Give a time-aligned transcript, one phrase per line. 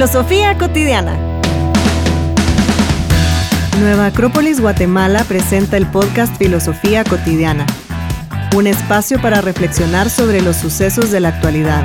[0.00, 1.14] Filosofía cotidiana.
[3.80, 7.66] Nueva Acrópolis Guatemala presenta el podcast Filosofía cotidiana,
[8.56, 11.84] un espacio para reflexionar sobre los sucesos de la actualidad.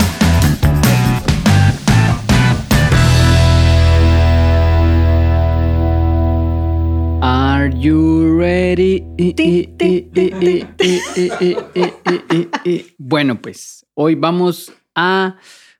[7.22, 9.04] Are you ready?
[12.98, 15.36] Bueno, pues hoy vamos a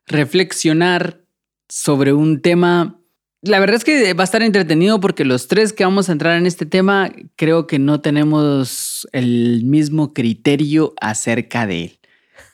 [0.06, 1.25] reflexionar
[1.68, 3.00] sobre un tema.
[3.42, 6.38] La verdad es que va a estar entretenido porque los tres que vamos a entrar
[6.38, 11.98] en este tema creo que no tenemos el mismo criterio acerca de él.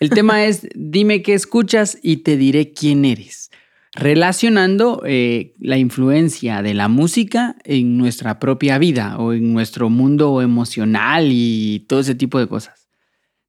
[0.00, 3.50] El tema es dime qué escuchas y te diré quién eres
[3.94, 10.40] relacionando eh, la influencia de la música en nuestra propia vida o en nuestro mundo
[10.40, 12.81] emocional y todo ese tipo de cosas.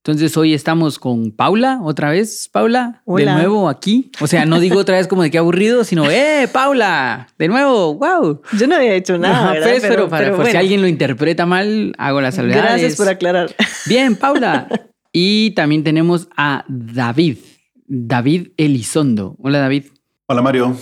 [0.05, 4.11] Entonces hoy estamos con Paula, otra vez, Paula, de nuevo aquí.
[4.19, 7.29] O sea, no digo otra vez como de qué aburrido, sino, ¡eh, Paula!
[7.39, 8.41] De nuevo, wow.
[8.59, 9.53] Yo no había hecho nada.
[9.63, 12.81] Pues, pero, para, si alguien lo interpreta mal, hago las salvedades.
[12.81, 13.55] Gracias por aclarar.
[13.85, 14.67] Bien, Paula.
[15.13, 17.37] y también tenemos a David,
[17.85, 19.37] David Elizondo.
[19.39, 19.85] Hola, David.
[20.25, 20.77] Hola Mario,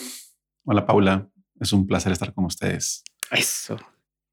[0.65, 3.03] hola Paula, es un placer estar con ustedes.
[3.29, 3.77] Eso.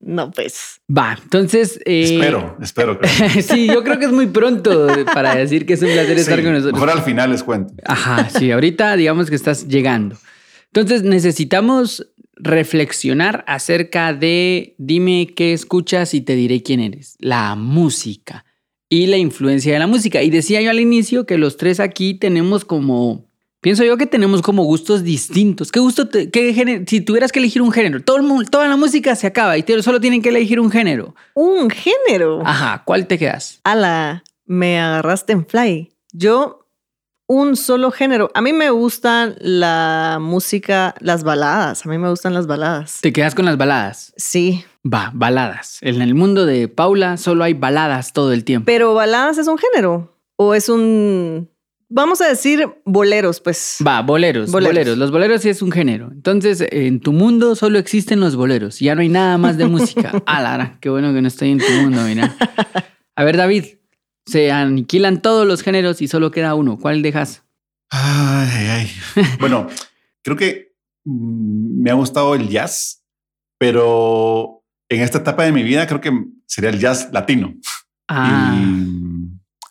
[0.01, 0.81] No, pues.
[0.89, 1.81] Va, entonces.
[1.85, 3.01] Eh, espero, espero.
[3.43, 6.53] sí, yo creo que es muy pronto para decir que es un placer estar con
[6.53, 6.75] nosotros.
[6.75, 7.75] Mejor al final les cuento.
[7.85, 10.17] Ajá, sí, ahorita digamos que estás llegando.
[10.67, 17.17] Entonces necesitamos reflexionar acerca de dime qué escuchas y te diré quién eres.
[17.19, 18.45] La música
[18.89, 20.23] y la influencia de la música.
[20.23, 23.28] Y decía yo al inicio que los tres aquí tenemos como
[23.61, 25.73] Pienso yo que tenemos como gustos distintos.
[25.73, 26.85] ¿Qué gusto, qué género?
[26.87, 30.01] Si tuvieras que elegir un género, todo el, toda la música se acaba y solo
[30.01, 31.17] tienen que elegir un género.
[31.35, 32.41] ¿Un género?
[32.45, 33.61] Ajá, ¿cuál te quedas?
[33.65, 35.93] Ala, me agarraste en fly.
[36.13, 36.69] Yo,
[37.27, 38.31] un solo género.
[38.35, 41.85] A mí me gustan la música, las baladas.
[41.85, 43.01] A mí me gustan las baladas.
[43.01, 44.15] ¿Te quedas con las baladas?
[44.17, 44.65] Sí.
[44.87, 45.79] Va, baladas.
[45.83, 48.67] En el mundo de Paula solo hay baladas todo el tiempo.
[48.67, 51.51] Pero baladas es un género o es un
[51.91, 53.79] Vamos a decir boleros, pues.
[53.87, 56.11] Va, boleros, boleros, Los boleros sí es un género.
[56.13, 58.79] Entonces, en tu mundo solo existen los boleros.
[58.79, 60.13] Ya no hay nada más de música.
[60.27, 62.37] ah, Lara, qué bueno que no estoy en tu mundo, mira.
[63.17, 63.65] A ver, David,
[64.27, 66.79] se aniquilan todos los géneros y solo queda uno.
[66.79, 67.43] ¿Cuál dejas?
[67.91, 68.91] Ay, ay.
[69.41, 69.69] bueno,
[70.23, 70.75] creo que
[71.05, 73.03] mm, me ha gustado el jazz,
[73.59, 76.13] pero en esta etapa de mi vida creo que
[76.47, 77.55] sería el jazz latino.
[78.09, 78.55] Ah.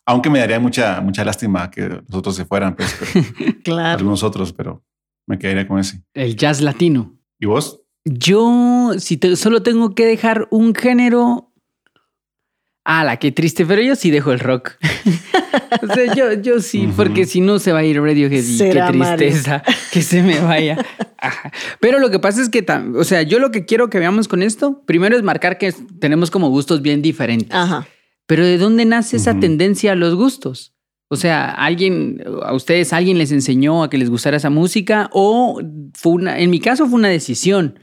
[0.07, 2.97] Aunque me daría mucha, mucha lástima que los otros se fueran, pues,
[3.63, 3.99] claro.
[3.99, 4.81] algunos otros, pero
[5.27, 6.01] me quedaría con ese.
[6.13, 7.19] El jazz latino.
[7.39, 7.81] ¿Y vos?
[8.05, 11.51] Yo, si solo tengo que dejar un género,
[12.85, 14.77] la qué triste, pero yo sí dejo el rock.
[15.83, 18.81] o sea, yo, yo sí, porque si no se va a ir Radiohead y qué
[18.89, 20.77] tristeza que se me vaya.
[21.81, 22.65] Pero lo que pasa es que,
[22.95, 26.31] o sea, yo lo que quiero que veamos con esto, primero es marcar que tenemos
[26.31, 27.53] como gustos bien diferentes.
[27.53, 27.85] Ajá.
[28.27, 30.75] Pero ¿de dónde nace esa tendencia a los gustos?
[31.09, 35.61] O sea, alguien, a ustedes alguien les enseñó a que les gustara esa música o
[35.93, 37.79] fue una, en mi caso fue una decisión.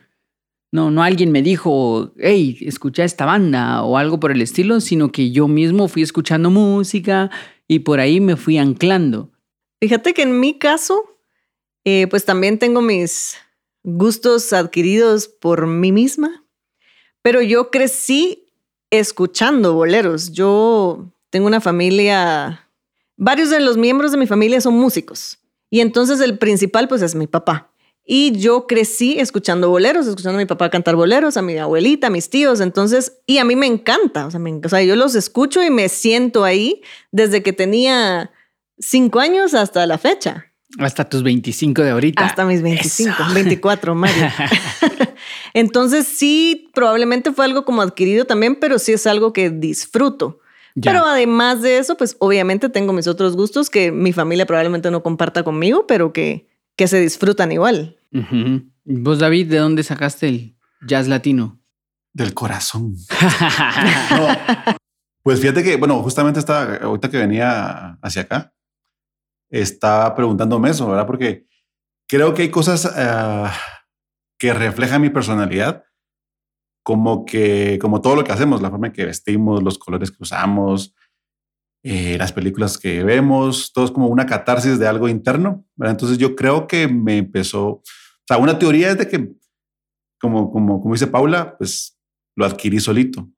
[0.71, 5.11] No, no alguien me dijo, hey, escucha esta banda o algo por el estilo, sino
[5.11, 7.31] que yo mismo fui escuchando música
[7.67, 9.33] y por ahí me fui anclando.
[9.81, 11.03] Fíjate que en mi caso,
[11.85, 13.37] eh, pues también tengo mis
[13.83, 16.45] gustos adquiridos por mí misma,
[17.23, 18.44] pero yo crecí
[18.99, 20.33] escuchando boleros.
[20.33, 22.69] Yo tengo una familia,
[23.17, 25.39] varios de los miembros de mi familia son músicos.
[25.71, 27.71] Y entonces el principal pues es mi papá.
[28.07, 32.11] Y yo crecí escuchando boleros, escuchando a mi papá cantar boleros, a mi abuelita, a
[32.11, 32.61] mis tíos.
[32.61, 34.27] Entonces, y a mí me encanta.
[34.27, 36.83] O sea, o sea, yo los escucho y me siento ahí
[37.13, 38.31] desde que tenía
[38.79, 40.53] cinco años hasta la fecha.
[40.79, 42.27] Hasta tus 25 de ahorita.
[42.27, 44.27] Hasta mis 25, 24, Mario.
[45.55, 50.41] Entonces sí, probablemente fue algo como adquirido también, pero sí es algo que disfruto.
[50.83, 55.05] Pero además de eso, pues obviamente tengo mis otros gustos que mi familia probablemente no
[55.05, 57.97] comparta conmigo, pero que, que se disfrutan igual.
[58.85, 61.61] Vos, David, ¿de dónde sacaste el jazz latino?
[62.13, 62.97] Del corazón.
[65.25, 68.53] Pues fíjate que, bueno, justamente estaba, ahorita que venía hacia acá,
[69.49, 71.07] estaba preguntándome eso, ¿verdad?
[71.07, 71.47] Porque
[72.07, 73.51] creo que hay cosas ah,
[74.39, 75.85] que reflejan mi personalidad,
[76.85, 80.23] como que, como todo lo que hacemos, la forma en que vestimos, los colores que
[80.23, 80.95] usamos,
[81.83, 85.93] eh, las películas que vemos, todo es como una catarsis de algo interno, ¿verdad?
[85.93, 87.83] Entonces yo creo que me empezó, o
[88.27, 89.33] sea, una teoría es de que,
[90.21, 91.99] como, como, como dice Paula, pues
[92.37, 93.31] lo adquirí solito.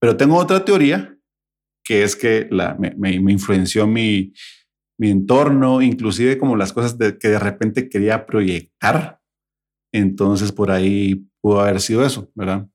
[0.00, 1.16] Pero tengo otra teoría
[1.84, 4.32] que es que la, me influenció mi,
[4.98, 9.20] mi entorno, inclusive como las cosas que de repente quería proyectar
[9.92, 12.66] Entonces por ahí pudo haber sido eso, ¿verdad?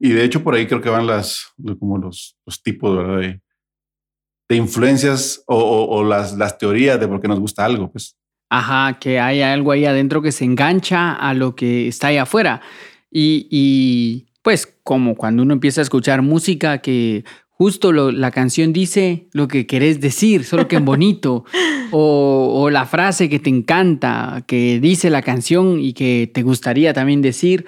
[0.00, 3.20] Y de hecho por ahí creo que van las, como los, tipos, ¿verdad?
[3.20, 3.40] De,
[4.48, 8.16] de influencias o, o, o, las, las teorías de por qué nos gusta algo, pues.
[8.50, 12.60] Ajá, que hay algo ahí adentro que se engancha a lo que está ahí afuera.
[13.10, 17.24] Y, y pues como cuando uno empieza a escuchar música que
[17.56, 21.44] justo lo, la canción dice lo que querés decir, solo que en bonito,
[21.92, 26.92] o, o, la frase que te encanta, que dice la canción y que te gustaría
[26.92, 27.64] también decir,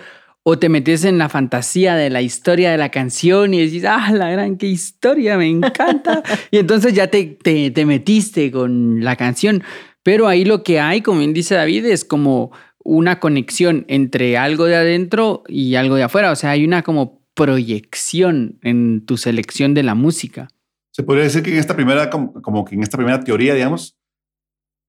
[0.48, 4.12] o te metes en la fantasía de la historia de la canción y decís, ah,
[4.12, 6.22] la gran qué historia, me encanta.
[6.52, 9.64] y entonces ya te, te, te metiste con la canción.
[10.04, 12.52] Pero ahí lo que hay, como bien dice David, es como
[12.84, 16.30] una conexión entre algo de adentro y algo de afuera.
[16.30, 20.48] O sea, hay una como proyección en tu selección de la música.
[20.90, 23.96] Se podría decir que en esta primera, como, como que en esta primera teoría, digamos,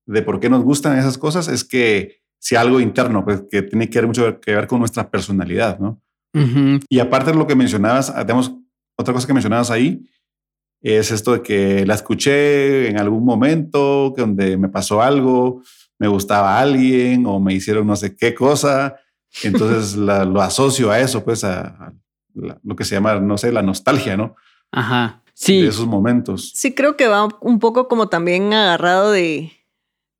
[0.08, 3.90] de por qué nos gustan esas cosas, es que si algo interno, pues que tiene
[3.90, 6.02] que ver mucho que ver con nuestra personalidad, ¿no?
[6.34, 6.86] Uh -huh.
[6.90, 8.56] Y aparte de lo que mencionabas, tenemos
[8.98, 10.10] otra cosa que mencionabas ahí,
[10.82, 15.62] es esto de que la escuché en algún momento, que donde me pasó algo,
[16.00, 18.96] me gustaba alguien o me hicieron no sé qué cosa,
[19.44, 21.94] entonces la, lo asocio a eso, pues a, a
[22.38, 24.36] la, lo que se llama, no sé, la nostalgia, ¿no?
[24.72, 25.24] Ajá.
[25.34, 25.62] Sí.
[25.62, 26.51] De esos momentos.
[26.56, 29.51] Sí, creo que va un poco como también agarrado de,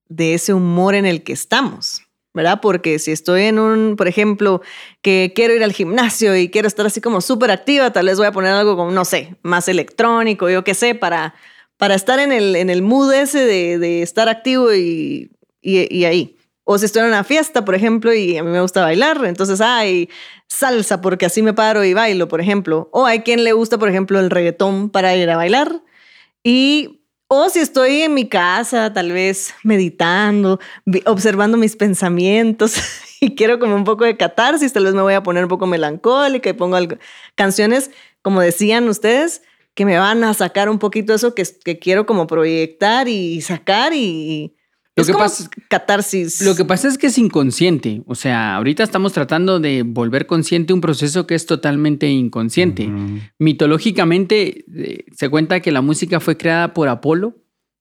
[0.10, 2.08] de ese humor en el que estamos.
[2.38, 2.60] ¿verdad?
[2.62, 4.62] Porque si estoy en un, por ejemplo,
[5.02, 8.28] que quiero ir al gimnasio y quiero estar así como súper activa, tal vez voy
[8.28, 11.34] a poner algo como, no sé, más electrónico, yo qué sé, para,
[11.78, 15.32] para estar en el, en el mood ese de, de estar activo y,
[15.64, 16.37] y, y, ahí.
[16.70, 19.62] O si estoy en una fiesta, por ejemplo, y a mí me gusta bailar, entonces
[19.62, 20.10] hay
[20.50, 22.90] salsa porque así me paro y bailo, por ejemplo.
[22.92, 25.82] O hay quien le gusta, por ejemplo, el reggaetón para ir a bailar.
[26.44, 27.00] Y
[27.30, 30.60] o si estoy en mi casa, tal vez meditando,
[31.06, 32.76] observando mis pensamientos
[33.22, 35.68] y quiero como un poco de catarsis, tal vez me voy a poner un poco
[35.68, 36.78] melancólica y pongo
[37.36, 37.92] canciones,
[38.22, 39.42] como decían ustedes,
[39.74, 43.94] que me van a sacar un poquito eso que, que quiero como proyectar y sacar
[43.94, 44.57] y...
[44.98, 46.42] Lo es que como pasa, catarsis.
[46.42, 48.02] Lo que pasa es que es inconsciente.
[48.08, 52.88] O sea, ahorita estamos tratando de volver consciente un proceso que es totalmente inconsciente.
[52.88, 53.32] Uh -huh.
[53.38, 57.36] Mitológicamente eh, se cuenta que la música fue creada por Apolo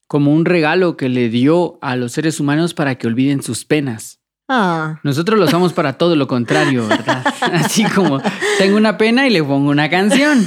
[0.07, 4.21] como un regalo que le dio a los seres humanos para que olviden sus penas.
[4.47, 5.01] Ah.
[5.03, 7.25] Nosotros lo usamos para todo lo contrario, ¿verdad?
[7.41, 8.21] Así como
[8.59, 10.47] tengo una pena y le pongo una canción.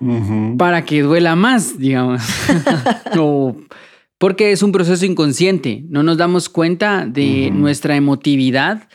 [0.00, 0.56] Uh -huh.
[0.58, 2.22] Para que duela más, digamos.
[3.18, 3.56] o
[4.20, 5.82] porque es un proceso inconsciente.
[5.88, 7.58] No nos damos cuenta de uh -huh.
[7.58, 8.86] nuestra emotividad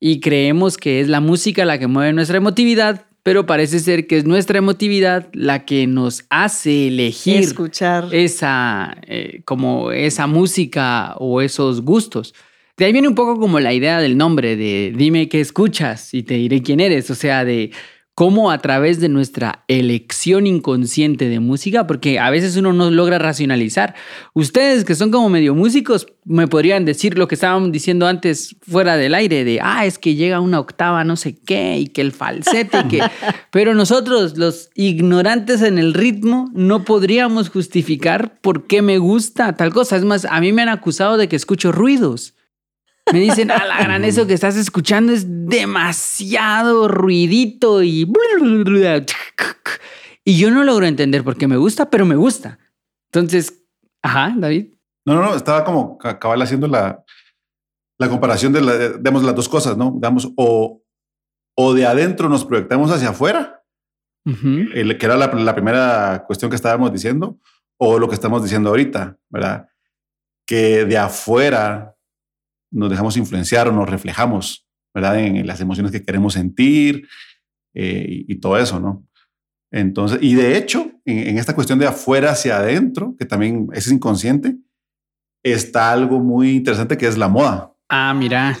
[0.00, 4.16] y creemos que es la música la que mueve nuestra emotividad, pero parece ser que
[4.16, 11.40] es nuestra emotividad la que nos hace elegir escuchar esa eh, como esa música o
[11.40, 12.34] esos gustos.
[12.76, 16.24] De ahí viene un poco como la idea del nombre de dime qué escuchas y
[16.24, 17.70] te diré quién eres, o sea, de
[18.14, 23.18] cómo a través de nuestra elección inconsciente de música, porque a veces uno no logra
[23.18, 23.94] racionalizar.
[24.34, 28.96] Ustedes que son como medio músicos me podrían decir lo que estaban diciendo antes fuera
[28.96, 32.12] del aire, de, ah, es que llega una octava no sé qué y que el
[32.12, 33.02] falsete, y que...
[33.50, 39.72] pero nosotros los ignorantes en el ritmo no podríamos justificar por qué me gusta tal
[39.72, 39.96] cosa.
[39.96, 42.34] Es más, a mí me han acusado de que escucho ruidos.
[43.12, 48.10] Me dicen, a la gran, eso que estás escuchando es demasiado ruidito y...
[50.24, 52.58] Y yo no logro entender por qué me gusta, pero me gusta.
[53.12, 53.62] Entonces,
[54.02, 54.74] ajá, David.
[55.06, 57.04] No, no, no, estaba como cabal haciendo la,
[57.98, 59.92] la comparación de, la, digamos, las dos cosas, ¿no?
[59.94, 60.82] Digamos, o,
[61.56, 63.62] o de adentro nos proyectamos hacia afuera,
[64.24, 64.70] uh -huh.
[64.74, 67.38] el, que era la, la primera cuestión que estábamos diciendo,
[67.78, 69.68] o lo que estamos diciendo ahorita, ¿verdad?
[70.46, 71.93] Que de afuera
[72.74, 75.18] nos dejamos influenciar o nos reflejamos, ¿verdad?
[75.20, 77.08] En, en las emociones que queremos sentir
[77.74, 79.06] eh, y, y, todo eso, ¿no?
[79.72, 83.90] Entonces, y de hecho, en, en, esta cuestión de afuera hacia adentro, que también es
[83.90, 84.56] inconsciente,
[85.42, 87.72] está algo muy interesante que es la moda.
[87.88, 88.56] Ah, mira.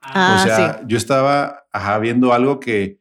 [0.00, 0.84] Ah, o sea, sí.
[0.86, 2.99] yo estaba ajá, viendo algo que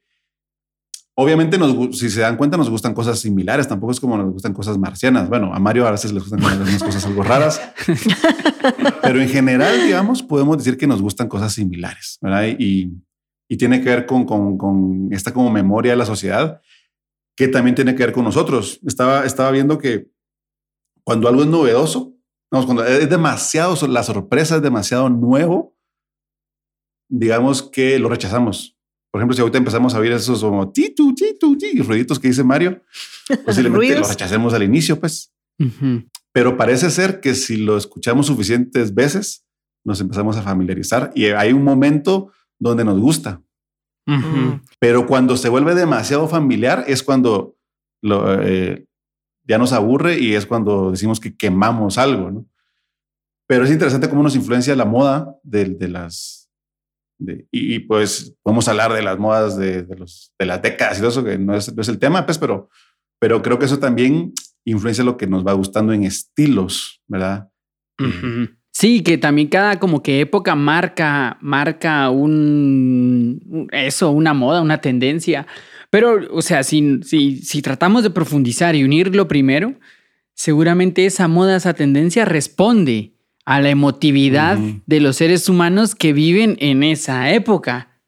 [1.21, 4.53] obviamente nos, si se dan cuenta nos gustan cosas similares, tampoco es como nos gustan
[4.53, 5.27] cosas marcianas.
[5.27, 7.61] Bueno, a Mario a veces le gustan algunas cosas algo raras,
[9.01, 12.45] pero en general, digamos, podemos decir que nos gustan cosas similares, ¿verdad?
[12.57, 12.93] Y,
[13.49, 16.61] y tiene que ver con, con, con, esta como memoria de la sociedad
[17.35, 18.79] que también tiene que ver con nosotros.
[18.87, 20.09] Estaba, estaba viendo que
[21.03, 22.13] cuando algo es novedoso,
[22.49, 25.75] cuando es demasiado, la sorpresa es demasiado nuevo,
[27.09, 28.78] digamos que lo rechazamos.
[29.11, 32.43] Por ejemplo, si ahorita empezamos a oír esos como titu, titu, titu, ruiditos que dice
[32.43, 32.83] Mario,
[33.45, 35.33] posiblemente lo rechacemos al inicio, pues.
[35.57, 36.09] Uh -huh.
[36.31, 39.45] Pero parece ser que si lo escuchamos suficientes veces,
[39.83, 43.41] nos empezamos a familiarizar y hay un momento donde nos gusta.
[44.07, 44.61] Ujú.
[44.79, 47.55] Pero cuando se vuelve demasiado familiar es cuando
[48.01, 48.87] lo, eh,
[49.43, 52.45] ya nos aburre y es cuando decimos que quemamos algo, ¿no?
[53.47, 56.38] Pero es interesante cómo nos influencia la moda de, de las...
[57.19, 60.97] de- y, y, pues podemos hablar de las modas de, de los, de las décadas
[60.97, 62.69] y todo eso, que no es, no es el tema, pues, pero,
[63.19, 64.33] pero creo que eso también
[64.65, 67.49] influencia lo que nos va gustando en estilos, ¿verdad?
[68.71, 74.79] Sí, que también cada como que época marca, marca un un- eso, una moda, una
[74.79, 75.47] tendencia.
[75.89, 79.73] Pero, o sea, si, si, si tratamos de profundizar y unirlo primero,
[80.33, 83.13] seguramente esa moda, esa tendencia responde
[83.49, 87.99] a la emotividad de los seres humanos que viven en esa época.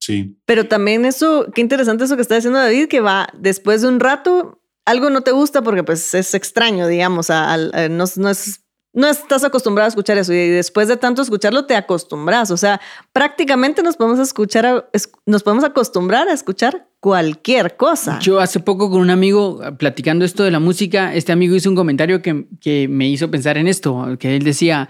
[0.00, 0.38] Sí.
[0.46, 4.00] Pero también eso, qué interesante eso que está diciendo David, que va después de un
[4.00, 7.58] rato, algo no te gusta porque pues es extraño, digamos, a-
[7.90, 8.62] no, no es...
[8.96, 12.50] No estás acostumbrado a escuchar eso y después de tanto escucharlo te acostumbras.
[12.50, 12.80] O sea,
[13.12, 18.18] prácticamente nos podemos escuchar, a- es- nos podemos acostumbrar a escuchar cualquier cosa.
[18.20, 21.76] Yo hace poco con un amigo platicando esto de la música, este amigo hizo un
[21.76, 24.88] comentario que, que me hizo pensar en esto, que él decía,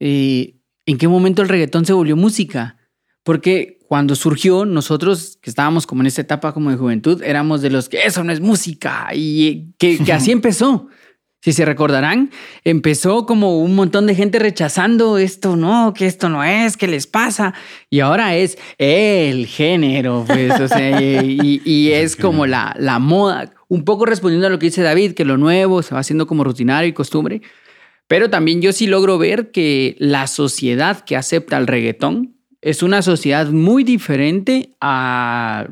[0.00, 0.54] eh,
[0.86, 2.76] ¿en qué momento el reggaetón se volvió música?
[3.24, 7.70] Porque cuando surgió, nosotros que estábamos como en esta etapa como de juventud, éramos de
[7.70, 10.88] los que eso no es música y eh, que, que así empezó.
[11.44, 12.30] Si se recordarán,
[12.62, 17.08] empezó como un montón de gente rechazando esto, no, que esto no es, ¿qué les
[17.08, 17.52] pasa?
[17.90, 23.00] Y ahora es el género, pues, o sea, y, y- y es como la, la
[23.00, 26.28] moda, un poco respondiendo a lo que dice David, que lo nuevo se va haciendo
[26.28, 27.42] como rutinario y costumbre,
[28.06, 33.02] pero también yo sí logro ver que la sociedad que acepta el reggaetón es una
[33.02, 35.66] sociedad muy diferente a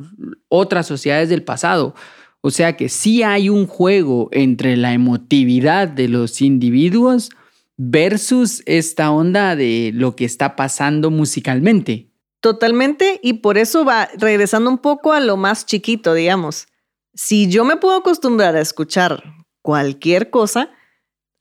[0.48, 1.94] otras sociedades del pasado.
[2.42, 7.30] O sea que sí hay un juego entre la emotividad de los individuos
[7.76, 12.08] versus esta onda de lo que está pasando musicalmente.
[12.40, 16.66] Totalmente, y por eso va regresando un poco a lo más chiquito, digamos.
[17.14, 19.22] Si yo me puedo acostumbrar a escuchar
[19.62, 20.70] cualquier cosa,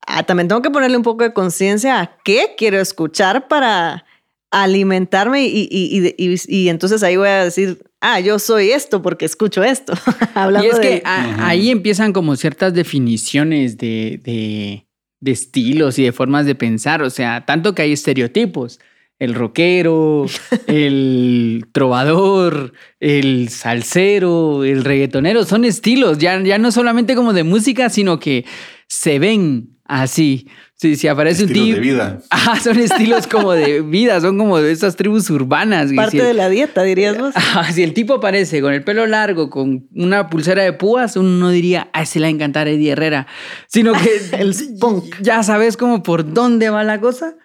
[0.06, 4.03] ah, también tengo que ponerle un poco de conciencia a qué quiero escuchar para
[4.51, 9.94] alimentarme y, y- entonces ahí voy a decir, ah, yo soy esto porque escucho esto.
[10.34, 11.01] Hablando y es que de...
[11.06, 11.44] a- Ujú.
[11.44, 14.86] ahí empiezan como ciertas definiciones de, de-
[15.22, 17.01] de estilos y de formas de pensar.
[17.01, 18.79] O sea, tanto que hay estereotipos.
[19.20, 20.25] El rockero,
[20.68, 27.89] el trovador, el salsero, el reggaetonero, son estilos, ya, ya no solamente como de música,
[27.89, 28.46] sino que
[28.88, 30.48] se ven así.
[30.82, 31.94] Si, si aparece Estilos un de tipo...
[31.96, 32.20] vida.
[32.32, 35.92] Ah, son estilos como de vida, son como de esas tribus urbanas.
[35.94, 37.34] parte si- de la dieta, dirías vos.
[37.36, 41.30] Ajá, si el tipo aparece con el pelo largo, con una pulsera de púas, uno
[41.30, 43.28] no diría, ay, se la va a encantar Eddie Herrera,
[43.68, 45.16] sino que El punk.
[45.22, 47.36] ya sabes como por dónde va la cosa,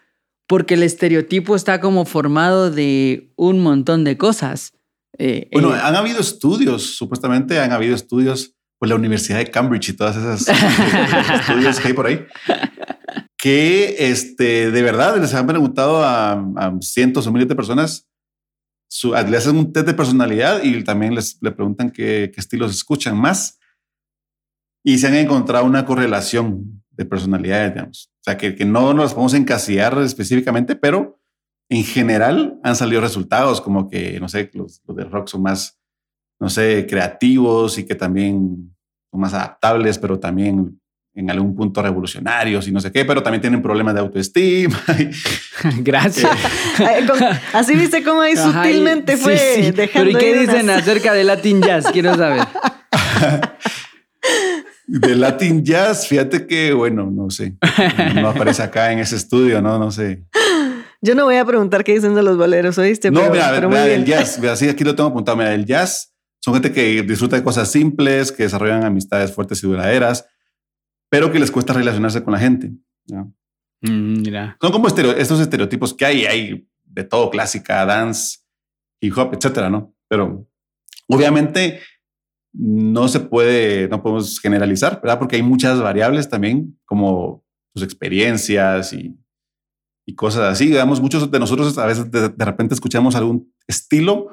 [0.47, 4.75] porque el estereotipo está como formado de un montón de cosas.
[5.19, 9.88] Eh, Bueno, eh, han habido estudios, supuestamente han habido estudios por la Universidad de Cambridge
[9.88, 10.47] y todas esas
[11.41, 12.25] estudios que hay por ahí,
[13.44, 18.08] que este, de verdad les han preguntado a, cientos o miles de personas,
[18.88, 22.70] su, le hacen un test de personalidad y también les le preguntan qué, qué estilos
[22.70, 23.58] escuchan más
[24.82, 28.10] y se han encontrado una correlación de personalidades, digamos.
[28.14, 31.20] O sea, que, que no nos podemos encasillar específicamente, pero
[31.68, 35.78] en general han salido resultados como que, no sé, los, los de rock son más,
[36.40, 38.74] no sé, creativos y que también
[39.10, 40.80] son más adaptables, pero también
[41.16, 44.80] en algún punto revolucionarios y no sé qué, pero también tienen problemas de autoestima.
[45.78, 46.30] gracias.
[47.52, 49.71] Así viste cómo ahí Ajá, y- sutilmente sí, fue sí.
[49.71, 51.87] dejando Pero ¿y qué dicen unas- acerca de Latin Jazz?
[51.92, 52.44] Quiero saber.
[54.87, 57.56] de Latin Jazz, fíjate que, bueno, no sé,
[58.14, 60.25] no aparece acá en ese estudio, no, no sé.
[61.00, 63.11] Yo no voy a preguntar qué dicen de los boleros, ¿oíste?
[63.11, 65.64] No, pero, mira, pero mira, del jazz, mira, sí, aquí lo tengo apuntado, mira, el
[65.64, 70.26] jazz son gente que disfruta de cosas simples, que desarrollan amistades fuertes y duraderas,
[71.11, 72.73] pero que les cuesta relacionarse con la gente.
[73.08, 73.34] ¿no?
[73.82, 74.56] Mm, mira.
[74.61, 78.38] Son como estereo- estos estereotipos que hay, hay de todo, clásica, dance,
[79.00, 79.94] hip hop, etcétera, ¿no?
[80.08, 80.49] Pero
[81.08, 81.80] obviamente
[82.52, 85.18] no se puede, no podemos generalizar, ¿verdad?
[85.18, 87.44] Porque hay muchas variables también, como
[87.75, 89.18] tus experiencias y,
[90.06, 90.66] y cosas así.
[90.66, 94.28] Digamos, muchos de nosotros a veces de, de repente escuchamos algún estilo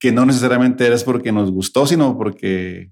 [0.00, 2.90] que no necesariamente es porque nos gustó, sino porque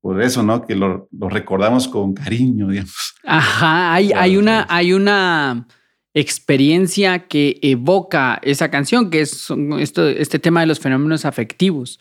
[0.00, 0.64] por eso, ¿no?
[0.64, 3.14] Que lo, lo recordamos con cariño, digamos.
[3.24, 5.66] Ajá, hay, una, hay una
[6.14, 12.00] experiencia que evoca esa canción, que es esto, este tema de los fenómenos afectivos,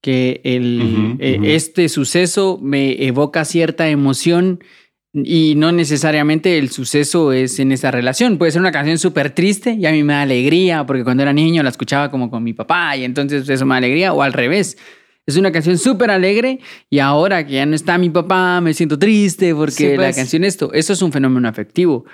[0.00, 4.60] que el, eh, este suceso me evoca cierta emoción
[5.14, 8.38] Y no necesariamente el suceso es en esa relación.
[8.38, 11.34] Puede ser una canción súper triste y a mí me da alegría, porque cuando era
[11.34, 14.32] niño la escuchaba como con mi papá y entonces eso me da alegría, o al
[14.32, 14.78] revés.
[15.26, 16.58] Es una canción súper alegre
[16.90, 20.16] y ahora que ya no está mi papá me siento triste porque Sí, la pues.
[20.16, 22.04] canción esto, eso es un fenómeno afectivo.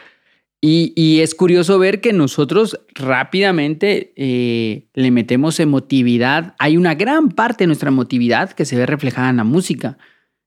[0.61, 6.55] Y, y es curioso ver que nosotros rápidamente eh, le metemos emotividad.
[6.59, 9.99] Hay una gran parte de nuestra emotividad que se ve reflejada en la música.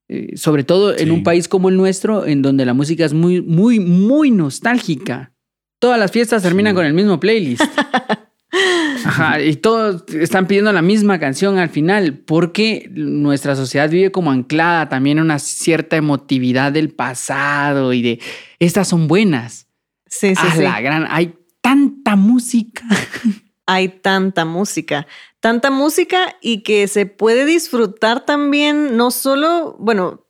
[0.10, 3.42] Eh, sobre todo en un país como el nuestro, en donde la música es muy,
[3.42, 5.32] muy, muy nostálgica.
[5.80, 6.76] Todas las fiestas terminan Sí.
[6.76, 7.64] con el mismo playlist.
[9.06, 14.32] Ajá, y todos están pidiendo la misma canción al final, porque nuestra sociedad vive como
[14.32, 18.20] anclada también en una cierta emotividad del pasado y de
[18.60, 19.68] estas son buenas.
[20.08, 20.64] Sí, sí, Ah, sí.
[20.64, 22.84] la gran, hay tanta música.
[23.68, 25.08] Hay tanta música,
[25.40, 30.26] tanta música y que se puede disfrutar también, no solo, bueno,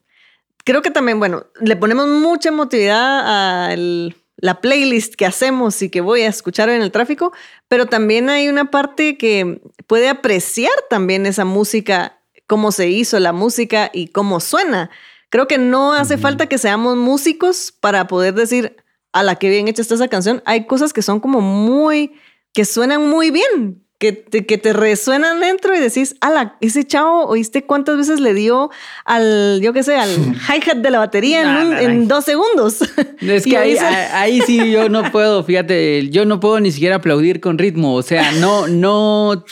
[0.63, 5.89] creo que también, bueno, le ponemos mucha emotividad a el- la playlist que hacemos y
[5.89, 7.31] que voy a escuchar en el tráfico,
[7.67, 13.31] pero también hay una parte que puede apreciar también esa música, cómo se hizo la
[13.31, 14.89] música y cómo suena.
[15.29, 18.75] Creo que no hace falta que seamos músicos para poder decir,
[19.13, 20.41] a la que bien hecha está esa canción.
[20.45, 22.13] Hay cosas que son como muy,
[22.53, 27.27] que suenan muy bien, que te, que te resuenan dentro y decís, ala, ese chavo,
[27.27, 28.71] ¿oíste cuántas veces le dio
[29.05, 30.09] al, yo qué sé, al
[30.49, 31.79] hi-hat de la batería en, un- no, no.
[31.79, 32.79] en dos segundos?
[33.21, 37.39] Es que ahí, ahí sí yo no puedo, fíjate, yo no puedo ni siquiera aplaudir
[37.39, 39.45] con ritmo, o sea, no, no,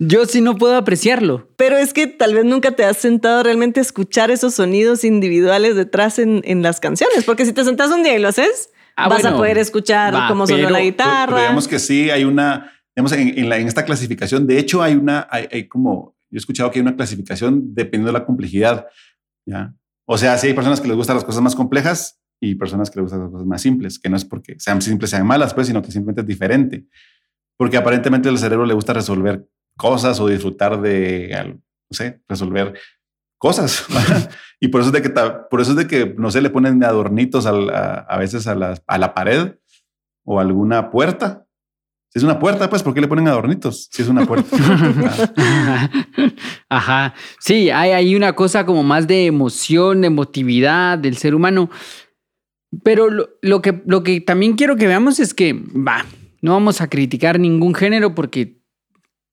[0.00, 1.48] yo sí no puedo apreciarlo.
[1.56, 5.76] Pero es que tal vez nunca te has sentado realmente a escuchar esos sonidos individuales
[5.76, 9.10] detrás en, en las canciones, porque si te sentas un día y lo haces, Ah,
[9.10, 11.26] vas a bueno, poder escuchar va, cómo sonó la Pero- guitarra.
[11.26, 14.82] pero digamos que sí, hay una, digamos, en, en la- en esta clasificación, de hecho,
[14.82, 18.24] hay una, hay, hay como, yo he escuchado que hay una clasificación dependiendo de la
[18.26, 18.86] complejidad,
[19.46, 19.74] ¿ya?
[20.08, 22.98] O sea, sí hay personas que les gustan las cosas más complejas y personas que
[23.00, 25.66] les gustan las cosas más simples, que no es porque sean simples, sean malas, pues,
[25.66, 26.86] sino que simplemente es diferente.
[27.58, 31.30] Porque aparentemente al cerebro le gusta resolver cosas o disfrutar de,
[31.90, 32.74] no sé, resolver
[33.38, 33.84] cosas.
[34.60, 35.10] y por eso es de que,
[35.50, 37.50] por eso es de que, no sé, le ponen adornitos a,
[38.00, 39.56] a veces a la, a la pared
[40.24, 41.45] o alguna puerta.
[42.16, 43.90] Es una puerta, pues, ¿por qué le ponen adornitos?
[43.92, 44.56] Si es una puerta.
[46.70, 47.12] Ajá.
[47.40, 51.68] Sí, hay, hay una cosa como más de emoción, de emotividad del ser humano.
[52.82, 56.06] Pero lo, lo que, lo que también quiero que veamos es que, va,
[56.40, 58.55] no vamos a criticar ningún género porque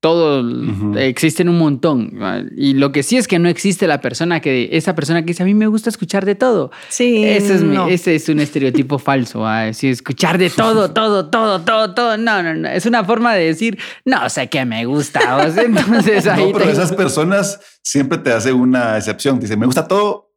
[0.04, 0.98] todo Ujú.
[0.98, 2.12] existen un montón.
[2.54, 5.42] Y lo que sí es que no existe la persona que, esa persona que dice,
[5.44, 6.70] a mí me gusta escuchar de todo.
[6.90, 9.46] sí, Ese es, mi- ese es un estereotipo falso.
[9.46, 12.18] Decir, escuchar de todo, todo, todo, todo, todo.
[12.18, 12.68] No, no, no.
[12.68, 15.38] Es una forma de decir, no sé qué me gusta.
[15.38, 19.40] o sea, entonces ahí no, pero te- esas personas siempre te hacen una excepción.
[19.40, 20.34] Dice, me gusta todo,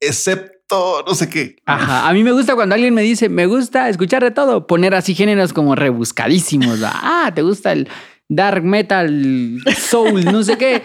[0.00, 1.54] excepto no sé qué.
[1.64, 2.08] Ajá.
[2.08, 5.14] A mí me gusta cuando alguien me dice, me gusta escuchar de todo, poner así
[5.14, 6.82] géneros como rebuscadísimos.
[6.82, 6.90] ¿va?
[6.92, 7.88] Ah, te gusta el
[8.28, 10.82] dark metal, soul, no sé qué.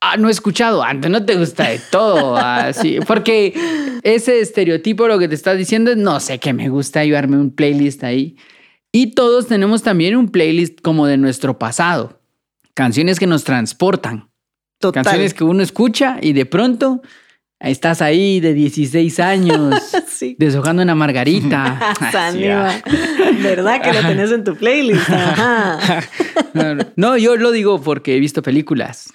[0.00, 0.82] Ah, no he escuchado.
[0.82, 2.36] Antes no te gusta de todo.
[2.36, 3.54] Así, porque
[4.02, 7.54] ese estereotipo lo que te está diciendo es, no sé qué me gusta llevarme un
[7.54, 8.36] playlist ahí.
[8.90, 12.20] Y todos tenemos también un playlist como de nuestro pasado.
[12.74, 14.28] Canciones que nos transportan.
[14.80, 15.04] Total.
[15.04, 17.02] Canciones que uno escucha y de pronto
[17.70, 19.74] estás ahí de 16 años
[20.08, 20.36] Sí.
[20.38, 21.94] deshojando una margarita.
[22.12, 22.72] Saniva.
[23.42, 25.08] ¿Verdad que lo tenés en tu playlist?
[25.10, 25.78] Ajá.
[26.96, 29.10] No, yo lo digo porque he visto películas.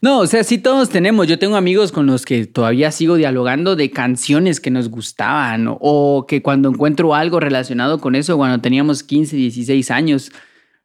[0.00, 1.26] No, o sea, sí todos tenemos.
[1.28, 5.78] Yo tengo amigos con los que todavía sigo dialogando de canciones que nos gustaban o-
[5.80, 10.30] o que cuando encuentro algo relacionado con eso, cuando teníamos 15, 16 años,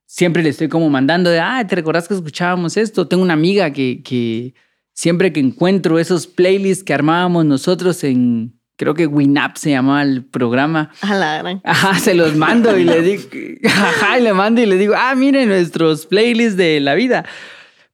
[0.06, 3.08] siempre le estoy como mandando de, ah, ¿te recordás que escuchábamos esto?
[3.08, 4.54] Tengo una amiga que, que
[5.00, 10.26] siempre que encuentro esos playlists que armábamos nosotros en, creo que Winamp se llamaba el
[10.26, 11.62] programa, A la gran.
[11.64, 13.24] Ajá, se los mando y le digo,
[13.66, 17.24] ajá, y le mando y le digo, ah, miren nuestros playlists de la vida.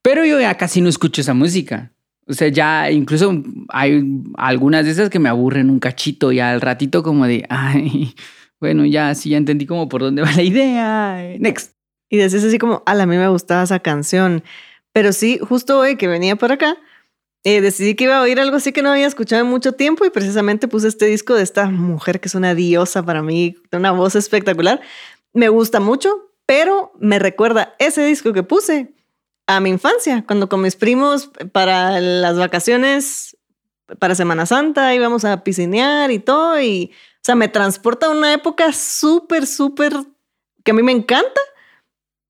[0.01, 1.91] Pero yo ya casi no escucho esa música.
[2.25, 3.39] O sea, ya incluso
[3.69, 4.03] hay
[4.35, 8.15] algunas de esas que me aburren un cachito y al ratito como de, ay,
[8.59, 11.37] bueno, ya sí, ya entendí como por dónde va la idea.
[11.37, 11.75] Next.
[12.09, 14.43] Y decís así como, a mí me gustaba esa canción.
[14.91, 16.77] Pero sí, justo hoy que venía por acá,
[17.45, 20.03] eh, decidí que iba a oír algo así que no había escuchado en mucho tiempo
[20.03, 23.91] y precisamente puse este disco de esta mujer que es una diosa para mí, una
[23.91, 24.81] voz espectacular.
[25.31, 28.95] Me gusta mucho, pero me recuerda ese disco que puse
[29.45, 33.37] a mi infancia, cuando con mis primos para las vacaciones,
[33.99, 36.59] para Semana Santa, íbamos a piscinear y todo.
[36.59, 39.93] Y, o sea, me transporta a una época súper, súper
[40.63, 41.41] que a mí me encanta.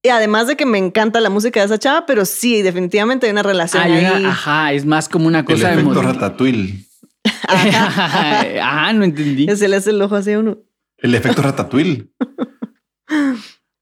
[0.05, 3.31] Y además de que me encanta la música de esa chava, pero sí, definitivamente hay
[3.31, 4.05] una relación ahí.
[4.05, 6.85] una- ajá, es más como una El cosa de efecto ratatouille.
[7.47, 9.47] Ajá, no entendí.
[9.55, 10.59] Se le hace el ojo hacia uno.
[10.97, 12.07] El efecto ratatouille.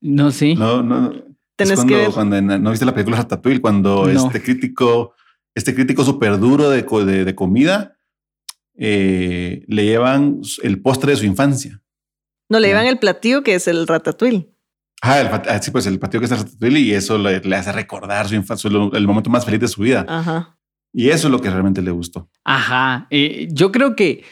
[0.01, 0.55] No sé.
[0.55, 1.11] No, no.
[1.11, 1.21] Es
[1.55, 4.25] Tenés cuando, que cuando en- no viste la película Ratatouille, cuando No.
[4.27, 5.13] este crítico,
[5.55, 7.95] este crítico súper duro de, de, de comida,
[8.75, 11.81] eh, le llevan el postre de su infancia.
[12.49, 14.49] No, le llevan el platillo que es el ratatouille.
[15.05, 17.55] Ah, el, ah, sí, pues el patio que es el Ratatouille y eso le, le
[17.57, 20.05] hace recordar su infancia, su- el momento más feliz de su vida.
[20.07, 20.57] Ajá.
[20.93, 22.29] Y eso es lo que realmente le gustó.
[22.45, 23.07] Ajá.
[23.09, 24.23] eh, yo creo que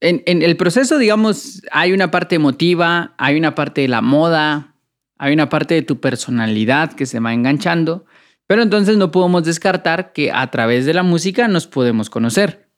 [0.00, 4.74] en, en el proceso, digamos, hay una parte emotiva, hay una parte de la moda,
[5.18, 8.06] hay una parte de tu personalidad que se va enganchando,
[8.48, 12.68] pero entonces no podemos descartar que a través de la música nos podemos conocer.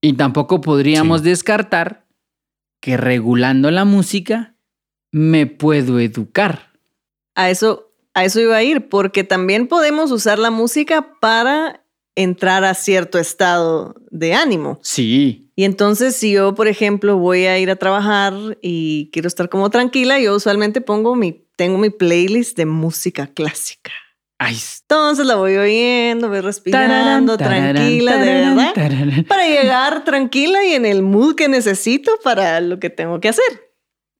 [0.00, 1.28] Y tampoco podríamos Sí.
[1.28, 2.06] descartar
[2.80, 4.51] que regulando la música
[5.12, 6.72] me puedo educar.
[7.34, 12.64] A eso, a eso iba a ir, porque también podemos usar la música para entrar
[12.64, 14.78] a cierto estado de ánimo.
[14.82, 15.50] Sí.
[15.54, 19.70] Y entonces, si yo, por ejemplo, voy a ir a trabajar y quiero estar como
[19.70, 23.92] tranquila, yo usualmente pongo mi, tengo mi playlist de música clásica.
[24.38, 29.24] Ay, Entonces la voy oyendo, voy respirando, tararán, tranquila, de verdad.
[29.28, 33.71] Para llegar tranquila y en el mood que necesito para lo que tengo que hacer.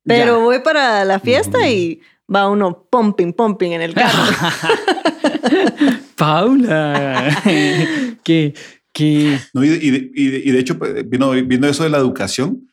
[0.05, 0.45] Pero Ya.
[0.45, 2.01] voy para la fiesta y
[2.33, 4.23] va uno pumping, pumping en el carro.
[6.17, 7.37] Paula.
[8.25, 8.55] que,
[8.93, 9.39] que.
[9.55, 9.65] ¿no?
[9.65, 12.69] Y, de- y y de- hecho, pues, vino, viendo eso de la educación,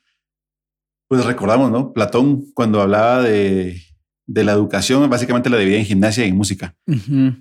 [1.08, 1.94] pues recordamos, ¿no?
[1.94, 3.82] Platón, cuando hablaba de,
[4.28, 6.76] de la educación, básicamente la dividía en gimnasia y en música.
[6.88, 7.34] Ujú.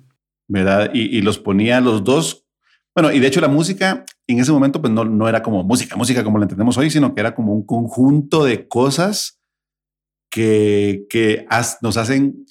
[0.50, 0.90] ¿verdad?
[0.94, 2.46] Y, y los ponía los dos.
[2.96, 5.94] Bueno, y de hecho la música en ese momento pues no, no era como música,
[5.94, 9.37] música como la entendemos hoy, sino que era como un conjunto de cosas
[10.30, 11.06] que,
[11.82, 12.46] nos hacen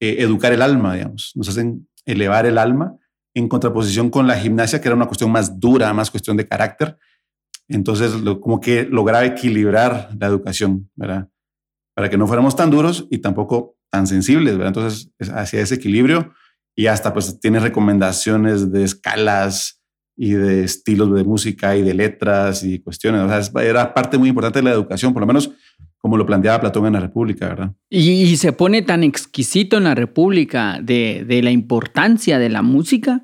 [0.00, 2.96] eh, educar el alma, digamos, nos hacen elevar el alma
[3.34, 6.98] en contraposición con la gimnasia, que era una cuestión más dura, más cuestión de carácter.
[7.68, 11.28] Entonces, lo- como que lograba equilibrar la educación, ¿verdad?
[11.94, 14.68] Para que no fuéramos tan duros y tampoco tan sensibles, ¿verdad?
[14.68, 16.32] Entonces, es- hacia ese equilibrio
[16.76, 19.82] y hasta pues tiene recomendaciones de escalas
[20.16, 23.20] y de estilos de música y de letras y cuestiones.
[23.20, 25.50] O sea, era parte muy importante de la educación, por lo menos
[25.98, 27.72] como lo planteaba Platón en la República, ¿verdad?
[27.90, 32.62] Y, y se pone tan exquisito en la República de, de la importancia de la
[32.62, 33.22] música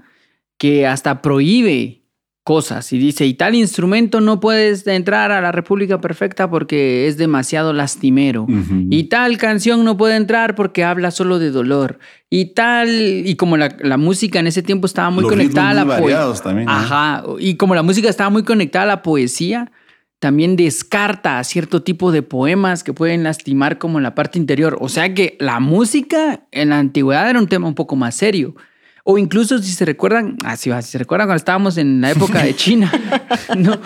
[0.58, 2.01] que hasta prohíbe
[2.44, 7.16] cosas y dice, y tal instrumento no puedes entrar a la República Perfecta porque es
[7.16, 8.46] demasiado lastimero.
[8.90, 11.98] Y tal canción no puede entrar porque habla solo de dolor.
[12.28, 15.74] Y tal, y como la, la música en ese tiempo estaba muy Los conectada a
[15.74, 16.26] la poesía.
[16.66, 19.70] Ajá, y como la música estaba muy conectada a la poesía,
[20.18, 24.78] también descarta a cierto tipo de poemas que pueden lastimar como en la parte interior.
[24.80, 28.54] O sea que la música en la antigüedad era un tema un poco más serio.
[29.04, 32.42] O incluso si se recuerdan, ah, sí, si se recuerdan cuando estábamos en la época
[32.44, 32.90] de China,
[33.58, 33.78] ¿no?